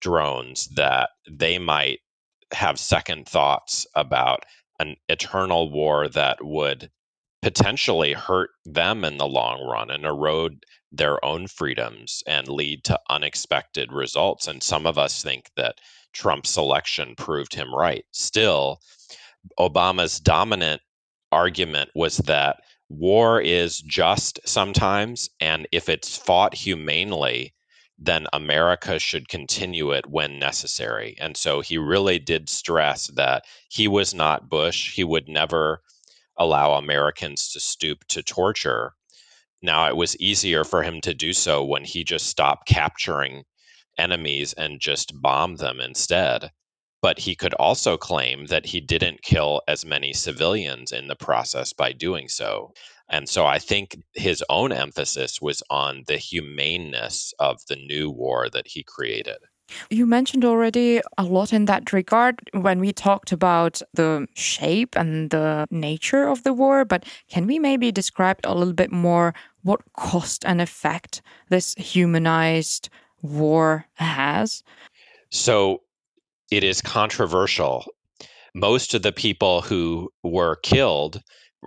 drones 0.00 0.66
that 0.74 1.10
they 1.30 1.56
might 1.60 2.00
have 2.52 2.80
second 2.80 3.28
thoughts 3.28 3.86
about 3.94 4.42
an 4.80 4.96
eternal 5.08 5.70
war 5.70 6.08
that 6.08 6.38
would 6.44 6.90
potentially 7.42 8.12
hurt 8.12 8.50
them 8.64 9.04
in 9.04 9.18
the 9.18 9.28
long 9.28 9.64
run 9.64 9.88
and 9.88 10.04
erode 10.04 10.64
their 10.90 11.24
own 11.24 11.46
freedoms 11.46 12.24
and 12.26 12.48
lead 12.48 12.82
to 12.82 12.98
unexpected 13.08 13.92
results. 13.92 14.48
And 14.48 14.60
some 14.60 14.84
of 14.84 14.98
us 14.98 15.22
think 15.22 15.50
that 15.56 15.80
Trump's 16.12 16.56
election 16.56 17.14
proved 17.16 17.54
him 17.54 17.72
right. 17.72 18.04
Still, 18.10 18.80
Obama's 19.60 20.18
dominant 20.18 20.82
argument 21.30 21.90
was 21.94 22.16
that 22.18 22.62
war 22.88 23.40
is 23.40 23.80
just 23.80 24.40
sometimes, 24.44 25.28
and 25.40 25.66
if 25.72 25.88
it's 25.88 26.16
fought 26.16 26.54
humanely, 26.54 27.52
then 27.98 28.26
America 28.32 28.98
should 28.98 29.28
continue 29.28 29.92
it 29.92 30.06
when 30.06 30.38
necessary. 30.38 31.16
And 31.18 31.36
so 31.36 31.60
he 31.60 31.78
really 31.78 32.18
did 32.18 32.48
stress 32.48 33.06
that 33.08 33.44
he 33.68 33.88
was 33.88 34.14
not 34.14 34.48
Bush. 34.48 34.92
He 34.94 35.04
would 35.04 35.28
never 35.28 35.82
allow 36.36 36.74
Americans 36.74 37.50
to 37.52 37.60
stoop 37.60 38.04
to 38.08 38.22
torture. 38.22 38.92
Now, 39.62 39.88
it 39.88 39.96
was 39.96 40.16
easier 40.18 40.64
for 40.64 40.82
him 40.82 41.00
to 41.00 41.14
do 41.14 41.32
so 41.32 41.64
when 41.64 41.84
he 41.84 42.04
just 42.04 42.26
stopped 42.26 42.68
capturing 42.68 43.44
enemies 43.96 44.52
and 44.52 44.78
just 44.78 45.12
bombed 45.20 45.58
them 45.58 45.80
instead. 45.80 46.50
But 47.02 47.18
he 47.18 47.34
could 47.34 47.54
also 47.54 47.96
claim 47.96 48.46
that 48.46 48.66
he 48.66 48.80
didn't 48.80 49.22
kill 49.22 49.62
as 49.68 49.84
many 49.84 50.12
civilians 50.12 50.92
in 50.92 51.08
the 51.08 51.16
process 51.16 51.72
by 51.72 51.92
doing 51.92 52.28
so. 52.28 52.72
And 53.08 53.28
so 53.28 53.46
I 53.46 53.58
think 53.58 53.96
his 54.14 54.42
own 54.48 54.72
emphasis 54.72 55.40
was 55.40 55.62
on 55.70 56.04
the 56.08 56.16
humaneness 56.16 57.32
of 57.38 57.60
the 57.68 57.76
new 57.76 58.10
war 58.10 58.48
that 58.50 58.66
he 58.66 58.82
created. 58.82 59.38
You 59.90 60.06
mentioned 60.06 60.44
already 60.44 61.00
a 61.18 61.24
lot 61.24 61.52
in 61.52 61.64
that 61.64 61.92
regard 61.92 62.38
when 62.52 62.78
we 62.78 62.92
talked 62.92 63.32
about 63.32 63.82
the 63.94 64.26
shape 64.34 64.96
and 64.96 65.30
the 65.30 65.66
nature 65.70 66.28
of 66.28 66.44
the 66.44 66.52
war, 66.52 66.84
but 66.84 67.04
can 67.28 67.46
we 67.46 67.58
maybe 67.58 67.90
describe 67.90 68.38
a 68.44 68.54
little 68.54 68.74
bit 68.74 68.92
more 68.92 69.34
what 69.62 69.80
cost 69.96 70.44
and 70.44 70.60
effect 70.60 71.20
this 71.48 71.74
humanized 71.74 72.88
war 73.22 73.86
has? 73.94 74.62
So 75.30 75.82
it 76.50 76.64
is 76.64 76.80
controversial. 76.80 77.84
Most 78.54 78.94
of 78.94 79.02
the 79.02 79.12
people 79.12 79.62
who 79.62 80.10
were 80.22 80.56
killed 80.56 81.20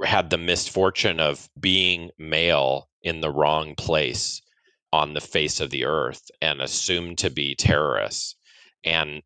had 0.04 0.30
the 0.30 0.38
misfortune 0.38 1.20
of 1.20 1.50
being 1.60 2.12
male 2.18 2.90
in 3.02 3.22
the 3.22 3.32
wrong 3.32 3.76
place 3.76 4.42
on 4.92 5.14
the 5.14 5.22
face 5.22 5.60
of 5.60 5.70
the 5.70 5.86
earth 5.86 6.22
and 6.42 6.62
assumed 6.62 7.18
to 7.20 7.30
be 7.30 7.56
terrorists. 7.56 8.36
And 8.84 9.22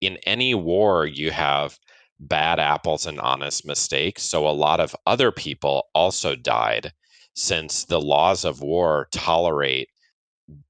in 0.00 0.18
any 0.24 0.54
war, 0.54 1.06
you 1.06 1.30
have 1.30 1.78
bad 2.18 2.58
apples 2.58 3.06
and 3.06 3.20
honest 3.20 3.66
mistakes. 3.66 4.22
So 4.22 4.46
a 4.46 4.50
lot 4.50 4.80
of 4.80 4.96
other 5.06 5.32
people 5.32 5.86
also 5.94 6.36
died 6.36 6.92
since 7.34 7.84
the 7.84 8.00
laws 8.00 8.44
of 8.44 8.60
war 8.60 9.08
tolerate 9.12 9.88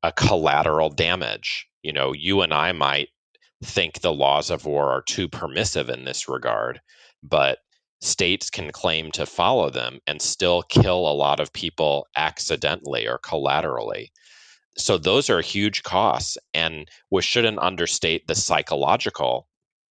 a 0.02 0.12
collateral 0.12 0.90
damage. 0.90 1.66
You 1.82 1.92
know, 1.92 2.12
you 2.12 2.40
and 2.42 2.52
I 2.52 2.72
might 2.72 3.08
think 3.64 4.00
the 4.00 4.12
laws 4.12 4.50
of 4.50 4.66
war 4.66 4.90
are 4.90 5.02
too 5.02 5.28
permissive 5.28 5.88
in 5.88 6.04
this 6.04 6.28
regard, 6.28 6.80
but 7.22 7.58
states 8.00 8.50
can 8.50 8.72
claim 8.72 9.12
to 9.12 9.24
follow 9.24 9.70
them 9.70 10.00
and 10.06 10.20
still 10.20 10.62
kill 10.62 11.08
a 11.08 11.14
lot 11.14 11.40
of 11.40 11.52
people 11.52 12.06
accidentally 12.16 13.06
or 13.06 13.18
collaterally. 13.18 14.10
So 14.76 14.98
those 14.98 15.30
are 15.30 15.40
huge 15.40 15.82
costs, 15.82 16.36
and 16.54 16.88
we 17.10 17.22
shouldn't 17.22 17.58
understate 17.58 18.26
the 18.26 18.34
psychological 18.34 19.46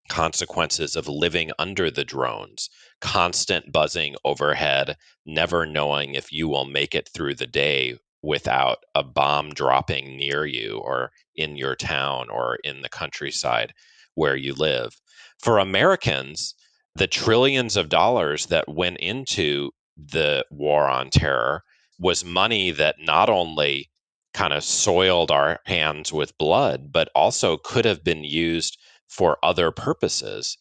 consequences 0.10 0.96
of 0.96 1.08
living 1.08 1.51
under 1.58 1.90
the 1.90 2.04
drones, 2.04 2.70
constant 3.00 3.72
buzzing 3.72 4.16
overhead, 4.25 4.98
never 5.25 5.66
knowing 5.66 6.16
if 6.16 6.32
you 6.32 6.50
will 6.50 6.66
make 6.66 6.94
it 6.94 7.10
through 7.13 7.36
the 7.36 7.48
day 7.48 7.98
without 8.22 8.78
a 8.96 9.04
bomb 9.04 9.50
dropping 9.50 10.18
near 10.18 10.46
you 10.46 10.78
or 10.84 11.12
in 11.36 11.56
your 11.56 11.75
town 11.75 12.30
or 12.30 12.58
in 12.63 12.82
the 12.82 12.90
countryside 12.90 13.74
where 14.16 14.36
you 14.36 14.54
live. 14.54 14.96
For 15.40 15.58
Americans, 15.58 16.54
the 16.96 17.08
trillions 17.08 17.78
of 17.78 17.90
dollars 17.90 18.48
that 18.48 18.68
went 18.68 18.98
into 18.98 19.72
the 19.98 20.46
war 20.51 20.88
on 20.88 21.10
terror 21.10 21.63
was 22.00 22.25
money 22.25 22.72
that 22.72 22.96
not 23.00 23.30
only 23.30 23.90
kind 24.34 24.54
of 24.54 24.63
soiled 24.63 25.32
our 25.32 25.60
hands 25.66 26.12
with 26.12 26.38
blood, 26.38 26.92
but 26.92 27.10
also 27.16 27.58
could 27.58 27.86
have 27.86 28.04
been 28.04 28.24
used 28.24 28.78
for 29.08 29.38
other 29.44 29.72
purposes. 29.72 30.58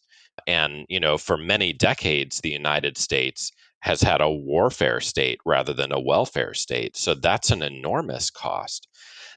And, 0.47 0.85
you 0.89 0.99
know, 0.99 1.17
for 1.17 1.37
many 1.37 1.73
decades, 1.73 2.41
the 2.41 2.51
United 2.51 2.97
States 2.97 3.51
has 3.81 4.01
had 4.01 4.21
a 4.21 4.29
warfare 4.29 5.01
state 5.01 5.39
rather 5.45 5.73
than 5.73 5.91
a 5.91 5.99
welfare 5.99 6.53
state. 6.53 6.95
So 6.95 7.13
that's 7.13 7.51
an 7.51 7.61
enormous 7.61 8.29
cost. 8.29 8.87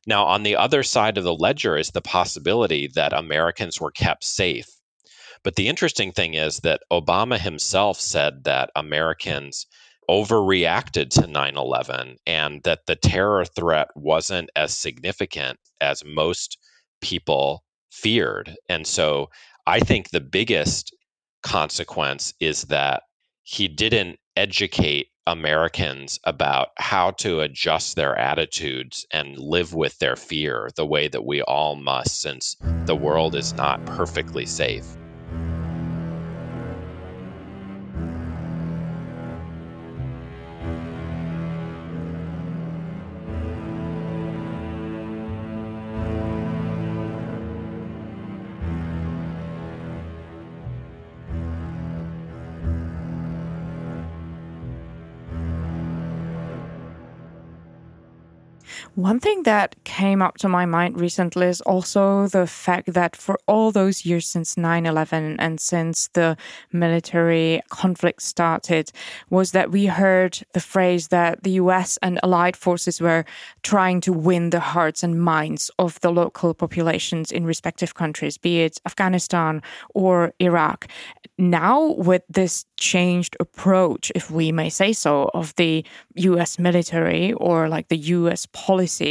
Now, 0.06 0.26
on 0.26 0.42
the 0.42 0.56
other 0.56 0.82
side 0.82 1.16
of 1.16 1.24
the 1.24 1.34
ledger 1.34 1.76
is 1.76 1.90
the 1.90 2.02
possibility 2.02 2.88
that 2.94 3.12
Americans 3.12 3.80
were 3.80 3.90
kept 3.90 4.22
safe. 4.22 4.68
But 5.42 5.56
the 5.56 5.68
interesting 5.68 6.12
thing 6.12 6.34
is 6.34 6.60
that 6.60 6.82
Obama 6.92 7.38
himself 7.38 7.98
said 7.98 8.44
that 8.44 8.70
Americans 8.76 9.66
overreacted 10.10 11.08
to 11.08 11.26
9 11.26 11.56
11 11.56 12.16
and 12.26 12.62
that 12.64 12.86
the 12.86 12.96
terror 12.96 13.44
threat 13.46 13.88
wasn't 13.94 14.50
as 14.54 14.76
significant 14.76 15.58
as 15.80 16.04
most 16.04 16.58
people 17.00 17.64
feared. 17.90 18.54
And 18.68 18.86
so 18.86 19.30
I 19.66 19.80
think 19.80 20.10
the 20.10 20.20
biggest 20.20 20.94
consequence 21.42 22.34
is 22.40 22.64
that 22.64 23.04
he 23.42 23.68
didn't 23.68 24.18
educate 24.37 25.09
Americans 25.26 26.21
about 26.25 26.69
how 26.76 27.11
to 27.12 27.41
adjust 27.41 27.97
their 27.97 28.17
attitudes 28.19 29.07
and 29.11 29.38
live 29.38 29.73
with 29.73 29.99
their 29.99 30.17
fear 30.17 30.71
the 30.76 30.85
way 30.85 31.09
that 31.09 31.25
we 31.25 31.41
all 31.43 31.76
must, 31.76 32.21
since 32.21 32.57
the 32.85 32.97
world 32.97 33.35
is 33.35 33.55
not 33.55 33.85
perfectly 33.87 34.45
safe. 34.45 34.85
One 59.14 59.21
thing 59.21 59.44
that 59.44 59.76
came 59.85 60.21
up 60.23 60.38
to 60.38 60.49
my 60.49 60.66
mind 60.66 61.00
recently 61.00 61.47
is 61.47 61.61
also 61.61 62.26
the 62.26 62.49
fact 62.49 62.94
that 62.94 63.14
for 63.14 63.38
all 63.47 63.71
those 63.71 64.04
years 64.04 64.26
since 64.26 64.56
9 64.56 64.87
11 64.87 65.38
and 65.38 65.61
since 65.61 66.09
the 66.14 66.37
military 66.73 67.62
conflict 67.68 68.23
started, 68.23 68.90
was 69.30 69.52
that 69.52 69.71
we 69.71 69.87
heard 69.87 70.40
the 70.52 70.59
phrase 70.59 71.09
that 71.09 71.44
the 71.44 71.52
US 71.62 71.97
and 72.02 72.18
allied 72.25 72.56
forces 72.56 73.00
were 73.00 73.24
trying 73.62 74.00
to 74.00 74.12
win 74.12 74.50
the 74.50 74.59
hearts 74.59 75.05
and 75.05 75.22
minds 75.22 75.70
of 75.79 76.00
the 76.00 76.11
local 76.11 76.53
populations 76.53 77.31
in 77.31 77.46
respective 77.46 77.94
countries, 77.94 78.37
be 78.37 78.62
it 78.62 78.81
Afghanistan 78.85 79.62
or 79.94 80.33
Iraq. 80.40 80.88
Now, 81.38 81.92
with 81.92 82.22
this 82.29 82.64
changed 82.81 83.37
approach, 83.38 84.11
if 84.16 84.29
we 84.29 84.50
may 84.50 84.70
say 84.70 84.92
so, 84.92 85.31
of 85.35 85.55
the 85.55 85.85
US 86.16 86.59
military 86.59 87.33
or 87.35 87.68
like 87.68 87.88
the 87.88 87.96
US 87.96 88.46
policy 88.46 89.04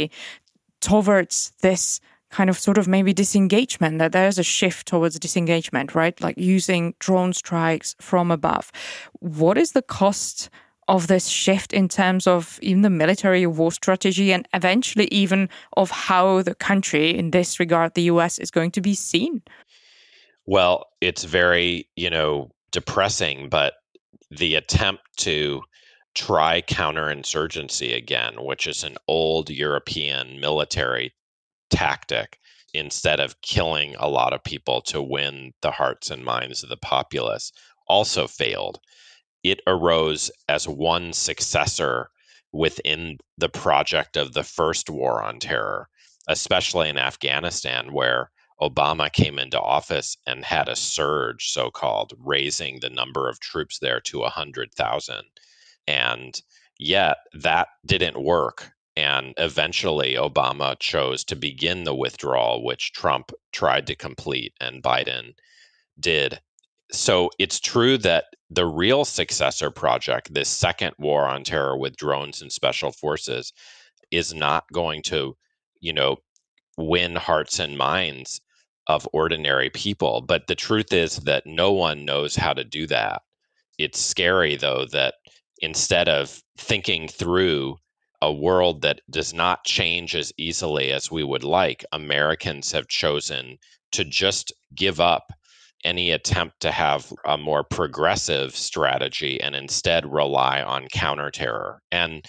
towards 0.80 1.52
this 1.62 2.00
kind 2.34 2.50
of 2.50 2.58
sort 2.58 2.78
of 2.78 2.88
maybe 2.88 3.12
disengagement 3.12 3.98
that 3.98 4.10
there's 4.10 4.38
a 4.38 4.42
shift 4.42 4.88
towards 4.88 5.18
disengagement 5.18 5.94
right? 5.94 6.20
Like 6.20 6.36
using 6.36 6.94
drone 6.98 7.32
strikes 7.32 7.94
from 8.00 8.30
above. 8.30 8.72
What 9.20 9.56
is 9.56 9.72
the 9.72 9.82
cost 9.82 10.50
of 10.88 11.06
this 11.06 11.28
shift 11.28 11.72
in 11.72 11.88
terms 11.88 12.26
of 12.26 12.58
even 12.60 12.82
the 12.82 12.90
military 12.90 13.46
war 13.46 13.72
strategy 13.72 14.32
and 14.32 14.46
eventually 14.52 15.06
even 15.06 15.48
of 15.76 15.90
how 15.90 16.42
the 16.42 16.54
country 16.54 17.16
in 17.16 17.30
this 17.30 17.58
regard 17.58 17.94
the 17.94 18.10
US 18.14 18.38
is 18.38 18.50
going 18.50 18.72
to 18.72 18.80
be 18.80 18.94
seen? 18.94 19.40
Well 20.44 20.86
it's 21.00 21.24
very 21.24 21.88
you 21.94 22.10
know 22.10 22.50
depressing 22.72 23.48
but 23.48 23.74
the 24.30 24.56
attempt 24.56 25.02
to 25.18 25.62
try 26.14 26.62
counterinsurgency 26.62 27.94
again, 27.96 28.44
which 28.44 28.66
is 28.66 28.84
an 28.84 28.96
old 29.08 29.50
European 29.50 30.40
military 30.40 31.12
tactic, 31.70 32.38
instead 32.72 33.20
of 33.20 33.40
killing 33.40 33.94
a 33.96 34.08
lot 34.08 34.32
of 34.32 34.42
people 34.44 34.80
to 34.80 35.02
win 35.02 35.52
the 35.60 35.70
hearts 35.70 36.10
and 36.10 36.24
minds 36.24 36.62
of 36.62 36.68
the 36.68 36.76
populace, 36.76 37.52
also 37.88 38.26
failed. 38.26 38.80
It 39.42 39.60
arose 39.66 40.30
as 40.48 40.66
one 40.66 41.12
successor 41.12 42.10
within 42.52 43.18
the 43.36 43.48
project 43.48 44.16
of 44.16 44.32
the 44.32 44.44
first 44.44 44.88
war 44.88 45.22
on 45.22 45.38
terror, 45.40 45.88
especially 46.28 46.88
in 46.88 46.98
Afghanistan, 46.98 47.92
where 47.92 48.30
Obama 48.60 49.12
came 49.12 49.38
into 49.38 49.60
office 49.60 50.16
and 50.26 50.44
had 50.44 50.68
a 50.68 50.76
surge, 50.76 51.50
so 51.50 51.70
called, 51.70 52.12
raising 52.18 52.80
the 52.80 52.90
number 52.90 53.28
of 53.28 53.40
troops 53.40 53.78
there 53.80 54.00
to 54.00 54.20
100,000 54.20 55.24
and 55.86 56.40
yet 56.78 57.18
that 57.34 57.68
didn't 57.86 58.22
work. 58.22 58.70
And 58.96 59.34
eventually, 59.38 60.14
Obama 60.14 60.78
chose 60.78 61.24
to 61.24 61.36
begin 61.36 61.82
the 61.84 61.94
withdrawal, 61.94 62.64
which 62.64 62.92
Trump 62.92 63.32
tried 63.52 63.88
to 63.88 63.96
complete 63.96 64.52
and 64.60 64.82
Biden 64.82 65.34
did. 65.98 66.40
So 66.92 67.30
it's 67.38 67.58
true 67.58 67.98
that 67.98 68.26
the 68.50 68.66
real 68.66 69.04
successor 69.04 69.70
project, 69.70 70.32
this 70.32 70.48
second 70.48 70.94
war 70.98 71.26
on 71.26 71.42
terror 71.42 71.76
with 71.76 71.96
drones 71.96 72.40
and 72.40 72.52
special 72.52 72.92
forces, 72.92 73.52
is 74.12 74.32
not 74.32 74.64
going 74.72 75.02
to, 75.02 75.36
you 75.80 75.92
know, 75.92 76.18
win 76.76 77.16
hearts 77.16 77.58
and 77.58 77.76
minds 77.76 78.40
of 78.86 79.08
ordinary 79.12 79.70
people. 79.70 80.20
But 80.20 80.46
the 80.46 80.54
truth 80.54 80.92
is 80.92 81.16
that 81.16 81.46
no 81.46 81.72
one 81.72 82.04
knows 82.04 82.36
how 82.36 82.52
to 82.52 82.64
do 82.64 82.86
that. 82.88 83.22
It's 83.78 83.98
scary, 83.98 84.56
though, 84.56 84.86
that 84.92 85.14
instead 85.58 86.08
of 86.08 86.42
thinking 86.58 87.08
through 87.08 87.76
a 88.22 88.32
world 88.32 88.82
that 88.82 89.00
does 89.10 89.34
not 89.34 89.64
change 89.64 90.16
as 90.16 90.32
easily 90.38 90.92
as 90.92 91.10
we 91.10 91.22
would 91.22 91.44
like, 91.44 91.84
Americans 91.92 92.72
have 92.72 92.88
chosen 92.88 93.58
to 93.92 94.04
just 94.04 94.52
give 94.74 95.00
up 95.00 95.32
any 95.84 96.10
attempt 96.10 96.60
to 96.60 96.72
have 96.72 97.12
a 97.26 97.36
more 97.36 97.62
progressive 97.62 98.56
strategy 98.56 99.40
and 99.40 99.54
instead 99.54 100.10
rely 100.10 100.62
on 100.62 100.88
counter 100.88 101.30
terror. 101.30 101.82
And 101.92 102.24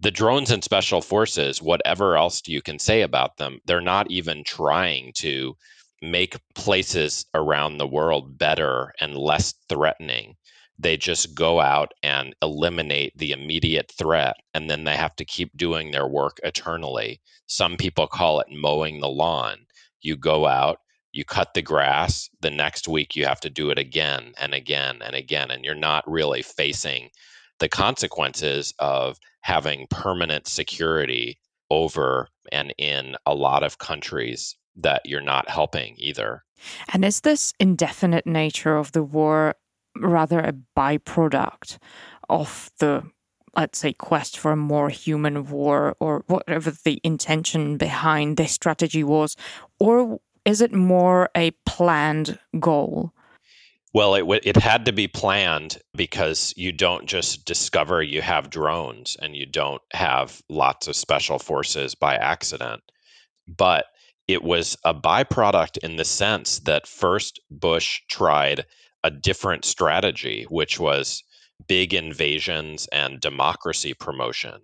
the 0.00 0.10
drones 0.10 0.50
and 0.50 0.62
special 0.62 1.00
forces, 1.00 1.62
whatever 1.62 2.16
else 2.16 2.42
you 2.46 2.62
can 2.62 2.78
say 2.78 3.00
about 3.02 3.38
them, 3.38 3.58
they're 3.64 3.80
not 3.80 4.10
even 4.10 4.44
trying 4.44 5.12
to 5.16 5.56
make 6.02 6.36
places 6.54 7.24
around 7.34 7.78
the 7.78 7.88
world 7.88 8.38
better 8.38 8.92
and 9.00 9.16
less 9.16 9.54
threatening 9.68 10.36
they 10.78 10.96
just 10.96 11.34
go 11.34 11.60
out 11.60 11.92
and 12.02 12.34
eliminate 12.42 13.16
the 13.16 13.32
immediate 13.32 13.90
threat 13.96 14.36
and 14.54 14.70
then 14.70 14.84
they 14.84 14.96
have 14.96 15.14
to 15.16 15.24
keep 15.24 15.56
doing 15.56 15.90
their 15.90 16.06
work 16.06 16.38
eternally 16.44 17.20
some 17.46 17.76
people 17.76 18.06
call 18.06 18.40
it 18.40 18.46
mowing 18.50 19.00
the 19.00 19.08
lawn 19.08 19.58
you 20.00 20.16
go 20.16 20.46
out 20.46 20.78
you 21.12 21.24
cut 21.24 21.54
the 21.54 21.62
grass 21.62 22.28
the 22.40 22.50
next 22.50 22.86
week 22.86 23.16
you 23.16 23.24
have 23.24 23.40
to 23.40 23.50
do 23.50 23.70
it 23.70 23.78
again 23.78 24.32
and 24.38 24.54
again 24.54 25.00
and 25.02 25.14
again 25.14 25.50
and 25.50 25.64
you're 25.64 25.74
not 25.74 26.08
really 26.10 26.42
facing 26.42 27.08
the 27.58 27.68
consequences 27.68 28.72
of 28.78 29.18
having 29.40 29.86
permanent 29.90 30.46
security 30.46 31.38
over 31.70 32.28
and 32.52 32.72
in 32.78 33.16
a 33.26 33.34
lot 33.34 33.62
of 33.62 33.78
countries 33.78 34.56
that 34.76 35.02
you're 35.04 35.20
not 35.20 35.48
helping 35.48 35.94
either. 35.98 36.44
And 36.92 37.04
is 37.04 37.20
this 37.20 37.52
indefinite 37.58 38.26
nature 38.26 38.76
of 38.76 38.92
the 38.92 39.02
war 39.02 39.54
rather 40.00 40.40
a 40.40 40.54
byproduct 40.76 41.78
of 42.28 42.70
the 42.78 43.02
let's 43.56 43.78
say 43.78 43.92
quest 43.92 44.38
for 44.38 44.52
a 44.52 44.56
more 44.56 44.88
human 44.90 45.48
war 45.48 45.96
or 46.00 46.22
whatever 46.26 46.70
the 46.84 47.00
intention 47.02 47.76
behind 47.76 48.36
this 48.36 48.52
strategy 48.52 49.02
was 49.02 49.36
or 49.80 50.20
is 50.44 50.60
it 50.60 50.72
more 50.72 51.28
a 51.36 51.50
planned 51.66 52.38
goal 52.60 53.12
Well, 53.94 54.14
it 54.14 54.20
w- 54.20 54.40
it 54.44 54.56
had 54.56 54.84
to 54.84 54.92
be 54.92 55.08
planned 55.08 55.78
because 55.96 56.52
you 56.56 56.72
don't 56.72 57.06
just 57.06 57.46
discover 57.46 58.02
you 58.02 58.22
have 58.22 58.50
drones 58.50 59.16
and 59.20 59.34
you 59.34 59.46
don't 59.46 59.82
have 59.92 60.42
lots 60.48 60.86
of 60.88 60.94
special 60.96 61.38
forces 61.38 61.94
by 61.94 62.14
accident. 62.14 62.82
But 63.46 63.86
it 64.28 64.42
was 64.44 64.76
a 64.84 64.94
byproduct 64.94 65.78
in 65.78 65.96
the 65.96 66.04
sense 66.04 66.60
that 66.60 66.86
first 66.86 67.40
Bush 67.50 68.02
tried 68.08 68.66
a 69.04 69.10
different 69.10 69.64
strategy, 69.64 70.44
which 70.50 70.78
was 70.78 71.22
big 71.66 71.94
invasions 71.94 72.86
and 72.92 73.20
democracy 73.20 73.94
promotion. 73.94 74.60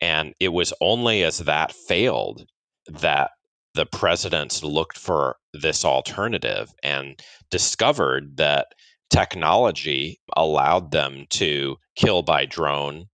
And 0.00 0.34
it 0.40 0.48
was 0.48 0.72
only 0.80 1.22
as 1.22 1.38
that 1.38 1.72
failed 1.72 2.46
that 2.86 3.30
the 3.74 3.86
presidents 3.86 4.62
looked 4.62 4.98
for 4.98 5.36
this 5.52 5.84
alternative 5.84 6.72
and 6.82 7.20
discovered 7.50 8.36
that 8.36 8.68
technology 9.10 10.20
allowed 10.36 10.90
them 10.90 11.26
to 11.30 11.76
kill 11.96 12.22
by 12.22 12.46
drone, 12.46 13.06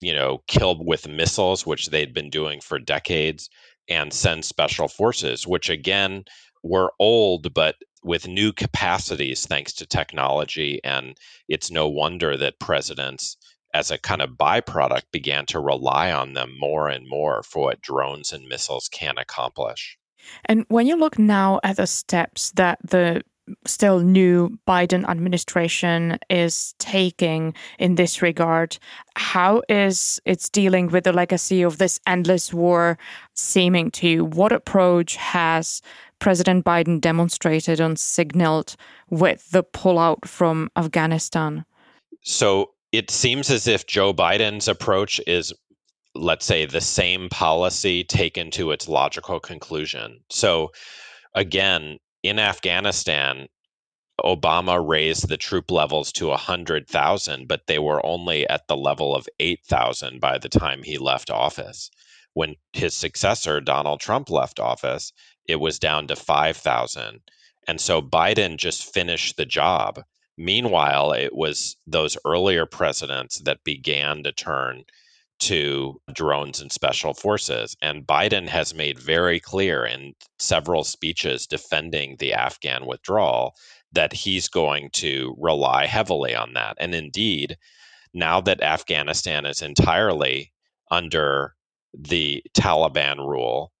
you 0.00 0.14
know, 0.14 0.42
kill 0.46 0.82
with 0.84 1.08
missiles, 1.08 1.66
which 1.66 1.88
they'd 1.88 2.14
been 2.14 2.30
doing 2.30 2.60
for 2.60 2.78
decades, 2.78 3.48
and 3.88 4.12
send 4.12 4.44
special 4.44 4.88
forces, 4.88 5.46
which 5.46 5.68
again 5.68 6.24
were 6.62 6.92
old, 6.98 7.52
but 7.54 7.76
with 8.02 8.28
new 8.28 8.52
capacities 8.52 9.46
thanks 9.46 9.72
to 9.74 9.86
technology. 9.86 10.80
And 10.84 11.16
it's 11.48 11.70
no 11.70 11.88
wonder 11.88 12.36
that 12.36 12.60
presidents, 12.60 13.36
as 13.74 13.90
a 13.90 13.98
kind 13.98 14.22
of 14.22 14.30
byproduct, 14.30 15.10
began 15.12 15.46
to 15.46 15.60
rely 15.60 16.12
on 16.12 16.34
them 16.34 16.54
more 16.58 16.88
and 16.88 17.08
more 17.08 17.42
for 17.42 17.64
what 17.64 17.82
drones 17.82 18.32
and 18.32 18.46
missiles 18.46 18.88
can 18.88 19.18
accomplish. 19.18 19.98
And 20.46 20.64
when 20.68 20.86
you 20.86 20.96
look 20.96 21.18
now 21.18 21.60
at 21.62 21.76
the 21.76 21.86
steps 21.86 22.52
that 22.52 22.78
the 22.82 23.22
still 23.64 24.00
new 24.00 24.58
Biden 24.66 25.08
administration 25.08 26.18
is 26.28 26.74
taking 26.78 27.54
in 27.78 27.94
this 27.94 28.22
regard. 28.22 28.78
How 29.14 29.62
is 29.68 30.20
it 30.24 30.48
dealing 30.52 30.88
with 30.88 31.04
the 31.04 31.12
legacy 31.12 31.62
of 31.62 31.78
this 31.78 32.00
endless 32.06 32.52
war 32.52 32.98
seeming 33.34 33.90
to? 33.92 34.24
What 34.24 34.52
approach 34.52 35.16
has 35.16 35.80
President 36.18 36.64
Biden 36.64 37.00
demonstrated 37.00 37.80
and 37.80 37.98
signaled 37.98 38.76
with 39.10 39.50
the 39.50 39.62
pullout 39.62 40.26
from 40.26 40.70
Afghanistan? 40.76 41.64
So 42.22 42.72
it 42.92 43.10
seems 43.10 43.50
as 43.50 43.66
if 43.66 43.86
Joe 43.86 44.12
Biden's 44.12 44.68
approach 44.68 45.20
is 45.26 45.52
let's 46.14 46.46
say 46.46 46.64
the 46.64 46.80
same 46.80 47.28
policy 47.28 48.02
taken 48.02 48.50
to 48.50 48.70
its 48.70 48.88
logical 48.88 49.38
conclusion. 49.38 50.20
So 50.30 50.72
again, 51.34 51.98
in 52.22 52.38
Afghanistan, 52.38 53.48
Obama 54.24 54.82
raised 54.86 55.28
the 55.28 55.36
troop 55.36 55.70
levels 55.70 56.10
to 56.12 56.28
100,000, 56.28 57.46
but 57.46 57.66
they 57.66 57.78
were 57.78 58.04
only 58.04 58.48
at 58.48 58.66
the 58.66 58.76
level 58.76 59.14
of 59.14 59.28
8,000 59.40 60.20
by 60.20 60.38
the 60.38 60.48
time 60.48 60.82
he 60.82 60.96
left 60.96 61.30
office. 61.30 61.90
When 62.36 62.56
his 62.74 62.94
successor, 62.94 63.62
Donald 63.62 64.00
Trump, 64.00 64.28
left 64.28 64.60
office, 64.60 65.14
it 65.48 65.56
was 65.56 65.78
down 65.78 66.06
to 66.08 66.16
5,000. 66.16 67.22
And 67.66 67.80
so 67.80 68.02
Biden 68.02 68.58
just 68.58 68.92
finished 68.92 69.38
the 69.38 69.46
job. 69.46 70.02
Meanwhile, 70.36 71.12
it 71.12 71.34
was 71.34 71.76
those 71.86 72.18
earlier 72.26 72.66
presidents 72.66 73.40
that 73.46 73.64
began 73.64 74.22
to 74.24 74.32
turn 74.32 74.84
to 75.38 75.98
drones 76.12 76.60
and 76.60 76.70
special 76.70 77.14
forces. 77.14 77.74
And 77.80 78.06
Biden 78.06 78.48
has 78.48 78.74
made 78.74 78.98
very 78.98 79.40
clear 79.40 79.86
in 79.86 80.12
several 80.38 80.84
speeches 80.84 81.46
defending 81.46 82.16
the 82.18 82.34
Afghan 82.34 82.84
withdrawal 82.84 83.54
that 83.92 84.12
he's 84.12 84.48
going 84.48 84.90
to 84.96 85.34
rely 85.38 85.86
heavily 85.86 86.34
on 86.34 86.52
that. 86.52 86.76
And 86.78 86.94
indeed, 86.94 87.56
now 88.12 88.42
that 88.42 88.60
Afghanistan 88.60 89.46
is 89.46 89.62
entirely 89.62 90.52
under 90.90 91.55
the 91.98 92.42
Taliban 92.54 93.18
rule, 93.18 93.72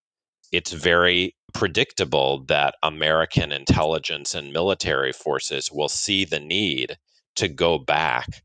it's 0.52 0.72
very 0.72 1.34
predictable 1.52 2.44
that 2.46 2.74
American 2.82 3.52
intelligence 3.52 4.34
and 4.34 4.52
military 4.52 5.12
forces 5.12 5.70
will 5.72 5.88
see 5.88 6.24
the 6.24 6.40
need 6.40 6.96
to 7.36 7.48
go 7.48 7.78
back 7.78 8.42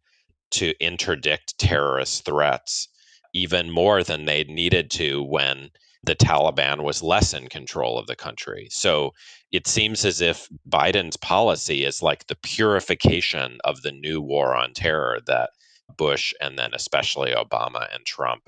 to 0.52 0.74
interdict 0.80 1.58
terrorist 1.58 2.26
threats 2.26 2.88
even 3.34 3.70
more 3.70 4.04
than 4.04 4.26
they 4.26 4.44
needed 4.44 4.92
to 4.92 5.24
when 5.24 5.70
the 6.04 6.16
Taliban 6.16 6.84
was 6.84 7.04
less 7.04 7.34
in 7.34 7.48
control 7.48 7.98
of 7.98 8.08
the 8.08 8.16
country. 8.16 8.68
So 8.72 9.14
it 9.52 9.68
seems 9.68 10.04
as 10.04 10.20
if 10.20 10.50
Biden's 10.68 11.16
policy 11.18 11.86
is 11.86 12.02
like 12.02 12.28
the 12.28 12.36
purification 12.36 13.60
of 13.64 13.82
the 13.84 13.92
new 13.92 14.20
war 14.20 14.56
on 14.56 14.74
terror 14.74 15.20
that 15.28 15.52
Bush 15.98 16.34
and 16.42 16.58
then 16.58 16.72
especially 16.74 17.32
Obama 17.32 17.94
and 17.94 18.06
Trump 18.06 18.44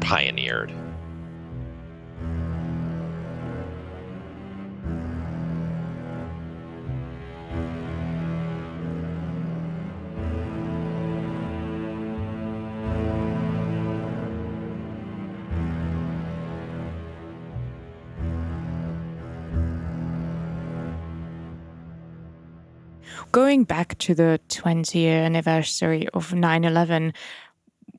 pioneered. 0.00 0.72
Going 23.34 23.64
back 23.64 23.98
to 23.98 24.14
the 24.14 24.40
20 24.48 24.96
year 24.96 25.24
anniversary 25.24 26.08
of 26.14 26.32
9 26.32 26.64
11, 26.64 27.12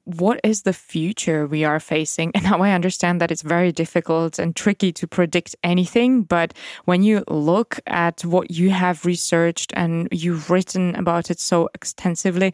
what 0.06 0.40
is 0.44 0.62
the 0.62 0.74
future 0.74 1.48
we 1.48 1.64
are 1.64 1.80
facing? 1.80 2.32
And 2.36 2.44
now 2.44 2.62
I 2.62 2.72
understand 2.72 3.20
that 3.20 3.32
it's 3.32 3.42
very 3.42 3.72
difficult 3.72 4.40
and 4.40 4.56
tricky 4.56 4.92
to 4.94 5.08
predict 5.08 5.56
anything. 5.64 6.24
But 6.24 6.54
when 6.86 7.04
you 7.04 7.24
look 7.28 7.80
at 7.88 8.24
what 8.24 8.52
you 8.52 8.70
have 8.70 9.06
researched 9.06 9.74
and 9.76 10.08
you've 10.12 10.50
written 10.50 10.96
about 10.96 11.30
it 11.32 11.40
so 11.40 11.70
extensively, 11.74 12.54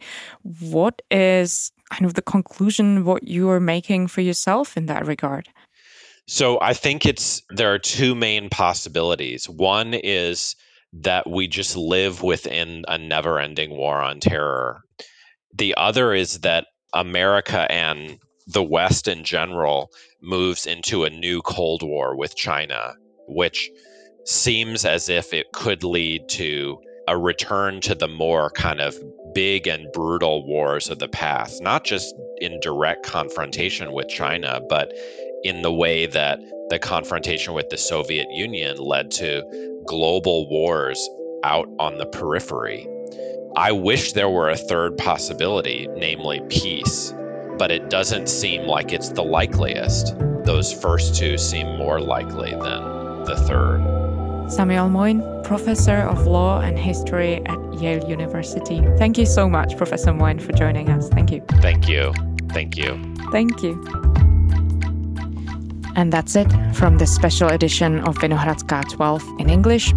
what 0.60 1.02
is 1.10 1.72
kind 1.90 2.06
of 2.06 2.14
the 2.14 2.22
conclusion, 2.22 3.04
what 3.04 3.28
you 3.28 3.50
are 3.50 3.60
making 3.60 4.08
for 4.08 4.22
yourself 4.22 4.76
in 4.76 4.86
that 4.86 5.06
regard? 5.06 5.48
So 6.26 6.58
I 6.60 6.72
think 6.72 7.04
it's 7.04 7.42
there 7.50 7.72
are 7.74 7.78
two 7.78 8.14
main 8.14 8.48
possibilities. 8.48 9.48
One 9.48 9.92
is 9.92 10.56
that 10.94 11.28
we 11.28 11.48
just 11.48 11.76
live 11.76 12.22
within 12.22 12.84
a 12.88 12.96
never 12.96 13.38
ending 13.38 13.70
war 13.70 14.00
on 14.00 14.20
terror. 14.20 14.82
The 15.54 15.74
other 15.76 16.14
is 16.14 16.40
that 16.40 16.66
America 16.94 17.70
and 17.70 18.18
the 18.46 18.62
West 18.62 19.08
in 19.08 19.24
general 19.24 19.90
moves 20.20 20.66
into 20.66 21.04
a 21.04 21.10
new 21.10 21.40
Cold 21.42 21.82
War 21.82 22.16
with 22.16 22.36
China, 22.36 22.94
which 23.28 23.70
seems 24.24 24.84
as 24.84 25.08
if 25.08 25.32
it 25.32 25.52
could 25.52 25.84
lead 25.84 26.28
to 26.28 26.78
a 27.08 27.16
return 27.16 27.80
to 27.80 27.94
the 27.94 28.08
more 28.08 28.50
kind 28.50 28.80
of 28.80 28.96
big 29.34 29.66
and 29.66 29.90
brutal 29.92 30.46
wars 30.46 30.88
of 30.90 30.98
the 30.98 31.08
past, 31.08 31.62
not 31.62 31.84
just 31.84 32.14
in 32.40 32.60
direct 32.60 33.04
confrontation 33.04 33.92
with 33.92 34.08
China, 34.08 34.60
but 34.68 34.92
in 35.42 35.62
the 35.62 35.72
way 35.72 36.06
that 36.06 36.38
the 36.68 36.78
confrontation 36.78 37.54
with 37.54 37.68
the 37.70 37.78
Soviet 37.78 38.28
Union 38.30 38.76
led 38.76 39.10
to 39.10 39.42
global 39.86 40.48
wars 40.48 41.08
out 41.42 41.66
on 41.78 41.98
the 41.98 42.06
periphery. 42.06 42.86
I 43.56 43.70
wish 43.70 44.14
there 44.14 44.30
were 44.30 44.48
a 44.48 44.56
third 44.56 44.96
possibility, 44.96 45.86
namely 45.96 46.40
peace, 46.48 47.12
but 47.58 47.70
it 47.70 47.90
doesn't 47.90 48.28
seem 48.28 48.62
like 48.62 48.92
it's 48.92 49.10
the 49.10 49.22
likeliest. 49.22 50.14
Those 50.44 50.72
first 50.72 51.14
two 51.14 51.36
seem 51.36 51.76
more 51.76 52.00
likely 52.00 52.50
than 52.52 53.24
the 53.24 53.36
third. 53.46 54.50
Samuel 54.50 54.88
Moyn, 54.88 55.22
Professor 55.44 55.98
of 55.98 56.26
Law 56.26 56.60
and 56.60 56.78
History 56.78 57.44
at 57.46 57.74
Yale 57.74 58.08
University. 58.08 58.80
Thank 58.96 59.18
you 59.18 59.26
so 59.26 59.50
much, 59.50 59.76
Professor 59.76 60.14
Moyn, 60.14 60.38
for 60.38 60.52
joining 60.52 60.88
us. 60.88 61.10
Thank 61.10 61.30
you. 61.30 61.44
Thank 61.60 61.88
you. 61.88 62.14
Thank 62.48 62.78
you. 62.78 63.14
Thank 63.30 63.62
you. 63.62 64.31
And 65.94 66.12
that's 66.12 66.36
it 66.36 66.50
from 66.74 66.98
this 66.98 67.14
special 67.14 67.48
edition 67.48 68.00
of 68.00 68.16
Vinohradská 68.18 68.88
12 68.90 69.22
in 69.38 69.50
English. 69.50 69.92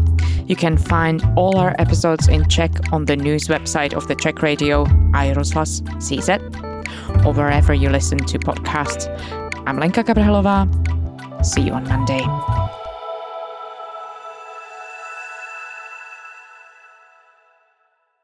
You 0.45 0.55
can 0.55 0.77
find 0.77 1.23
all 1.35 1.57
our 1.57 1.73
episodes 1.79 2.27
in 2.27 2.47
Czech 2.49 2.71
on 2.91 3.05
the 3.05 3.15
news 3.15 3.47
website 3.47 3.93
of 3.93 4.07
the 4.07 4.15
Czech 4.15 4.41
radio 4.41 4.85
iRozhlas 5.13 5.81
CZ 5.97 6.39
or 7.25 7.33
wherever 7.33 7.73
you 7.73 7.89
listen 7.89 8.17
to 8.17 8.39
podcasts. 8.39 9.07
I'm 9.65 9.79
Lenka 9.79 10.03
Kabrhelová. 10.03 10.67
See 11.45 11.61
you 11.61 11.73
on 11.73 11.87
Monday. 11.87 12.64